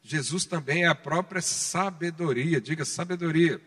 [0.03, 3.61] Jesus também é a própria sabedoria, diga sabedoria.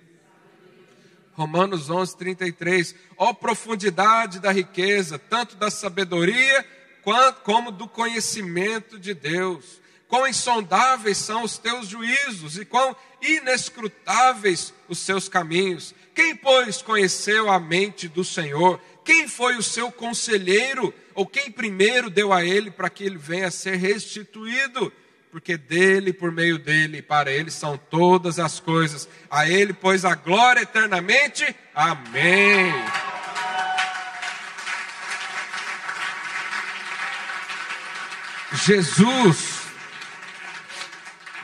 [1.34, 2.96] Romanos 11, 33.
[3.16, 6.66] Ó profundidade da riqueza, tanto da sabedoria
[7.04, 14.74] quanto, como do conhecimento de Deus quão insondáveis são os teus juízos e quão inescrutáveis
[14.88, 15.94] os seus caminhos.
[16.16, 18.80] Quem, pois, conheceu a mente do Senhor?
[19.04, 20.94] Quem foi o seu conselheiro?
[21.14, 24.92] Ou quem primeiro deu a ele para que ele venha a ser restituído?
[25.32, 29.08] Porque dele, por meio dele, para ele são todas as coisas.
[29.30, 31.56] A ele, pois, a glória eternamente.
[31.76, 32.74] Amém.
[38.66, 39.67] Jesus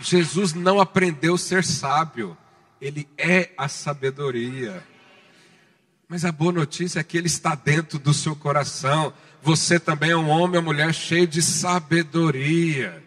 [0.04, 2.38] Jesus não aprendeu a ser sábio,
[2.82, 4.84] ele é a sabedoria.
[6.08, 9.14] Mas a boa notícia é que ele está dentro do seu coração.
[9.41, 13.04] Você também é um homem ou mulher cheio de sabedoria.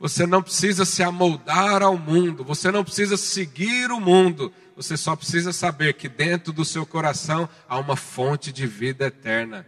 [0.00, 5.16] Você não precisa se amoldar ao mundo, você não precisa seguir o mundo, você só
[5.16, 9.66] precisa saber que dentro do seu coração há uma fonte de vida eterna.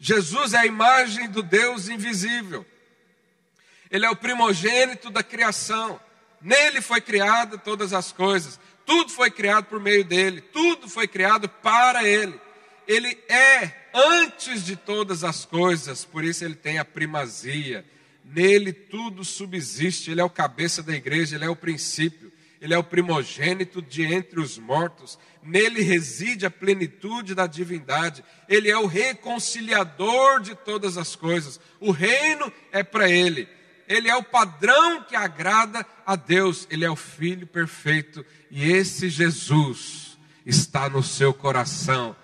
[0.00, 2.64] Jesus é a imagem do Deus invisível.
[3.90, 6.00] Ele é o primogênito da criação.
[6.40, 8.58] Nele foi criada todas as coisas.
[8.86, 10.40] Tudo foi criado por meio dele.
[10.40, 12.40] Tudo foi criado para ele.
[12.88, 17.84] Ele é antes de todas as coisas, por isso ele tem a primazia.
[18.24, 20.10] Nele tudo subsiste.
[20.10, 22.32] Ele é o cabeça da igreja, ele é o princípio.
[22.60, 25.18] Ele é o primogênito de entre os mortos.
[25.42, 28.22] Nele reside a plenitude da divindade.
[28.46, 31.58] Ele é o reconciliador de todas as coisas.
[31.80, 33.48] O reino é para ele.
[33.88, 36.68] Ele é o padrão que agrada a Deus.
[36.70, 38.24] Ele é o filho perfeito.
[38.50, 42.14] E esse Jesus está no seu coração.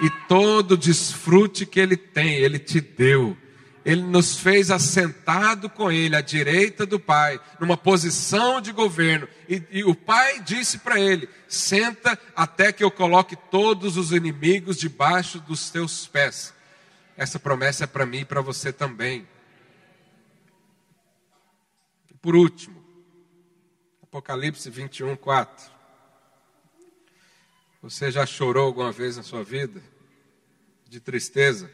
[0.00, 3.36] E todo desfrute que ele tem, ele te deu
[3.84, 9.28] ele nos fez assentado com Ele à direita do Pai, numa posição de governo.
[9.48, 14.76] E, e o Pai disse para ele: Senta até que eu coloque todos os inimigos
[14.76, 16.52] debaixo dos teus pés.
[17.16, 19.26] Essa promessa é para mim e para você também.
[22.10, 22.84] E por último,
[24.02, 25.70] Apocalipse 21, 4.
[27.82, 29.80] Você já chorou alguma vez na sua vida?
[30.88, 31.70] De tristeza?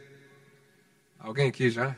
[1.25, 1.97] Alguém aqui já?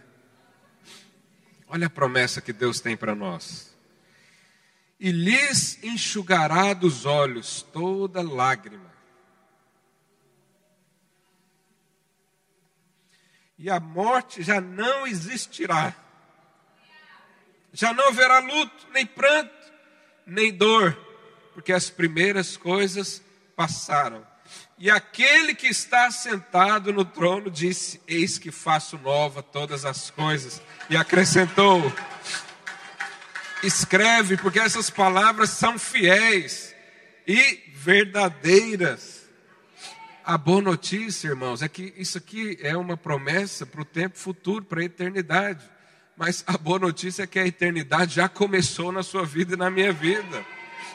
[1.67, 3.77] Olha a promessa que Deus tem para nós.
[5.01, 8.95] E lhes enxugará dos olhos toda lágrima.
[13.59, 15.93] E a morte já não existirá.
[17.73, 19.73] Já não haverá luto, nem pranto,
[20.25, 20.97] nem dor,
[21.53, 23.21] porque as primeiras coisas
[23.57, 24.25] passaram.
[24.79, 30.61] E aquele que está sentado no trono disse: Eis que faço nova todas as coisas.
[30.91, 31.91] E acrescentou:
[33.63, 36.75] Escreve, porque essas palavras são fiéis
[37.27, 39.25] e verdadeiras.
[40.23, 44.65] A boa notícia, irmãos, é que isso aqui é uma promessa para o tempo futuro,
[44.65, 45.65] para a eternidade.
[46.17, 49.71] Mas a boa notícia é que a eternidade já começou na sua vida e na
[49.71, 50.45] minha vida.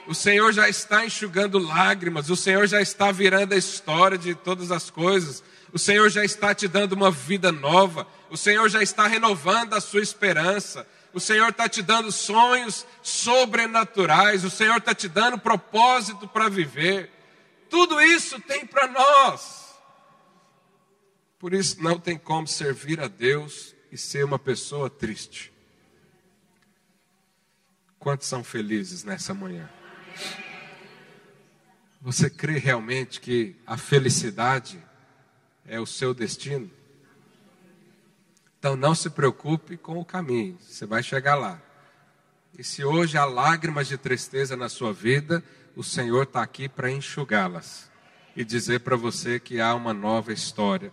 [0.07, 4.71] O Senhor já está enxugando lágrimas, o Senhor já está virando a história de todas
[4.71, 9.07] as coisas, o Senhor já está te dando uma vida nova, o Senhor já está
[9.07, 15.07] renovando a sua esperança, o Senhor está te dando sonhos sobrenaturais, o Senhor está te
[15.07, 17.11] dando propósito para viver.
[17.69, 19.61] Tudo isso tem para nós.
[21.37, 25.51] Por isso não tem como servir a Deus e ser uma pessoa triste.
[27.99, 29.69] Quantos são felizes nessa manhã?
[32.01, 34.83] Você crê realmente que a felicidade
[35.65, 36.69] é o seu destino?
[38.57, 41.61] Então não se preocupe com o caminho, você vai chegar lá.
[42.57, 45.43] E se hoje há lágrimas de tristeza na sua vida,
[45.75, 47.89] o Senhor está aqui para enxugá-las
[48.35, 50.91] e dizer para você que há uma nova história,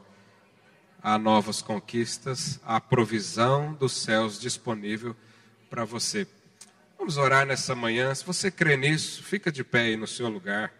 [1.02, 5.16] há novas conquistas, há provisão dos céus disponível
[5.68, 6.26] para você.
[6.98, 8.12] Vamos orar nessa manhã.
[8.12, 10.72] Se você crê nisso, fica de pé aí no seu lugar.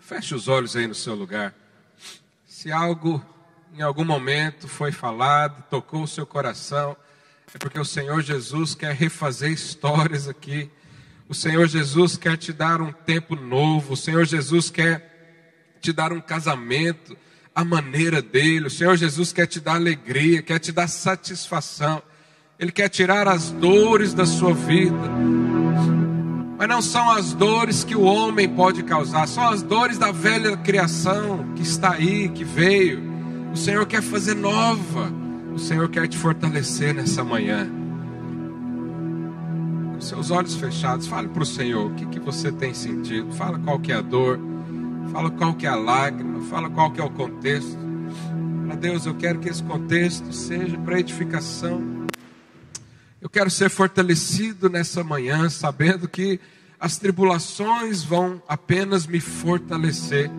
[0.00, 1.52] Feche os olhos aí no seu lugar.
[2.46, 3.24] Se algo
[3.74, 6.96] em algum momento foi falado, tocou o seu coração,
[7.52, 10.70] é porque o Senhor Jesus quer refazer histórias aqui
[11.32, 13.94] o Senhor Jesus quer te dar um tempo novo.
[13.94, 17.16] O Senhor Jesus quer te dar um casamento
[17.54, 18.66] à maneira dele.
[18.66, 22.02] O Senhor Jesus quer te dar alegria, quer te dar satisfação.
[22.58, 25.08] Ele quer tirar as dores da sua vida.
[26.58, 30.54] Mas não são as dores que o homem pode causar, são as dores da velha
[30.58, 33.02] criação que está aí, que veio.
[33.54, 35.10] O Senhor quer fazer nova.
[35.54, 37.81] O Senhor quer te fortalecer nessa manhã
[40.02, 43.78] seus olhos fechados, fale para o Senhor o que, que você tem sentido, fala qual
[43.78, 44.38] que é a dor,
[45.12, 47.78] fala qual que é a lágrima, fala qual que é o contexto.
[48.66, 52.06] Para Deus, eu quero que esse contexto seja para edificação.
[53.20, 56.40] Eu quero ser fortalecido nessa manhã, sabendo que
[56.80, 60.30] as tribulações vão apenas me fortalecer.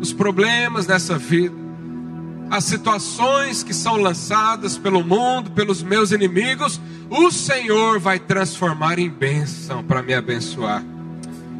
[0.00, 1.54] Os problemas dessa vida,
[2.50, 6.80] as situações que são lançadas pelo mundo, pelos meus inimigos,
[7.10, 10.84] o Senhor vai transformar em bênção para me abençoar.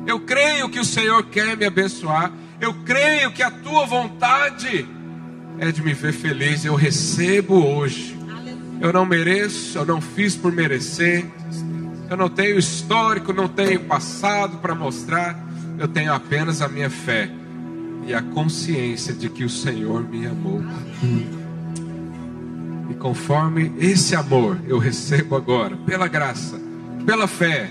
[0.06, 2.32] Eu creio que o Senhor quer me abençoar.
[2.60, 4.86] Eu creio que a tua vontade
[5.58, 6.64] é de me ver feliz.
[6.64, 8.16] Eu recebo hoje.
[8.80, 11.26] Eu não mereço, eu não fiz por merecer.
[12.08, 15.38] Eu não tenho histórico, não tenho passado para mostrar.
[15.78, 17.30] Eu tenho apenas a minha fé
[18.06, 20.62] e a consciência de que o Senhor me amou.
[22.98, 26.60] Conforme esse amor eu recebo agora, pela graça,
[27.06, 27.70] pela fé,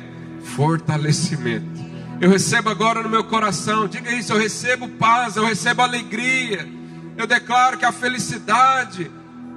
[0.55, 1.85] fortalecimento.
[2.19, 6.67] Eu recebo agora no meu coração, diga isso, eu recebo paz, eu recebo alegria.
[7.15, 9.11] Eu declaro que a felicidade,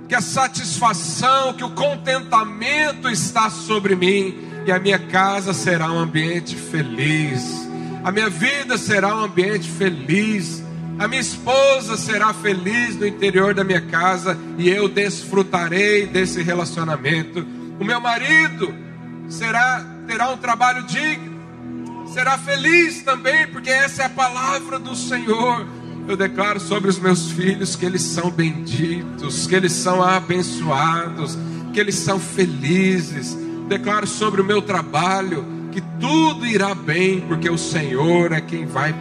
[0.08, 4.34] que a satisfação, que o contentamento está sobre mim
[4.66, 7.68] e a minha casa será um ambiente feliz.
[8.02, 10.62] A minha vida será um ambiente feliz.
[11.00, 17.44] A minha esposa será feliz no interior da minha casa e eu desfrutarei desse relacionamento.
[17.80, 18.72] O meu marido
[19.28, 21.30] será terá um trabalho digno
[22.12, 25.66] será feliz também, porque essa é a palavra do Senhor.
[26.08, 31.38] Eu declaro sobre os meus filhos que eles são benditos, que eles são abençoados,
[31.72, 33.36] que eles são felizes.
[33.68, 38.92] Declaro sobre o meu trabalho que tudo irá bem, porque o Senhor é quem vai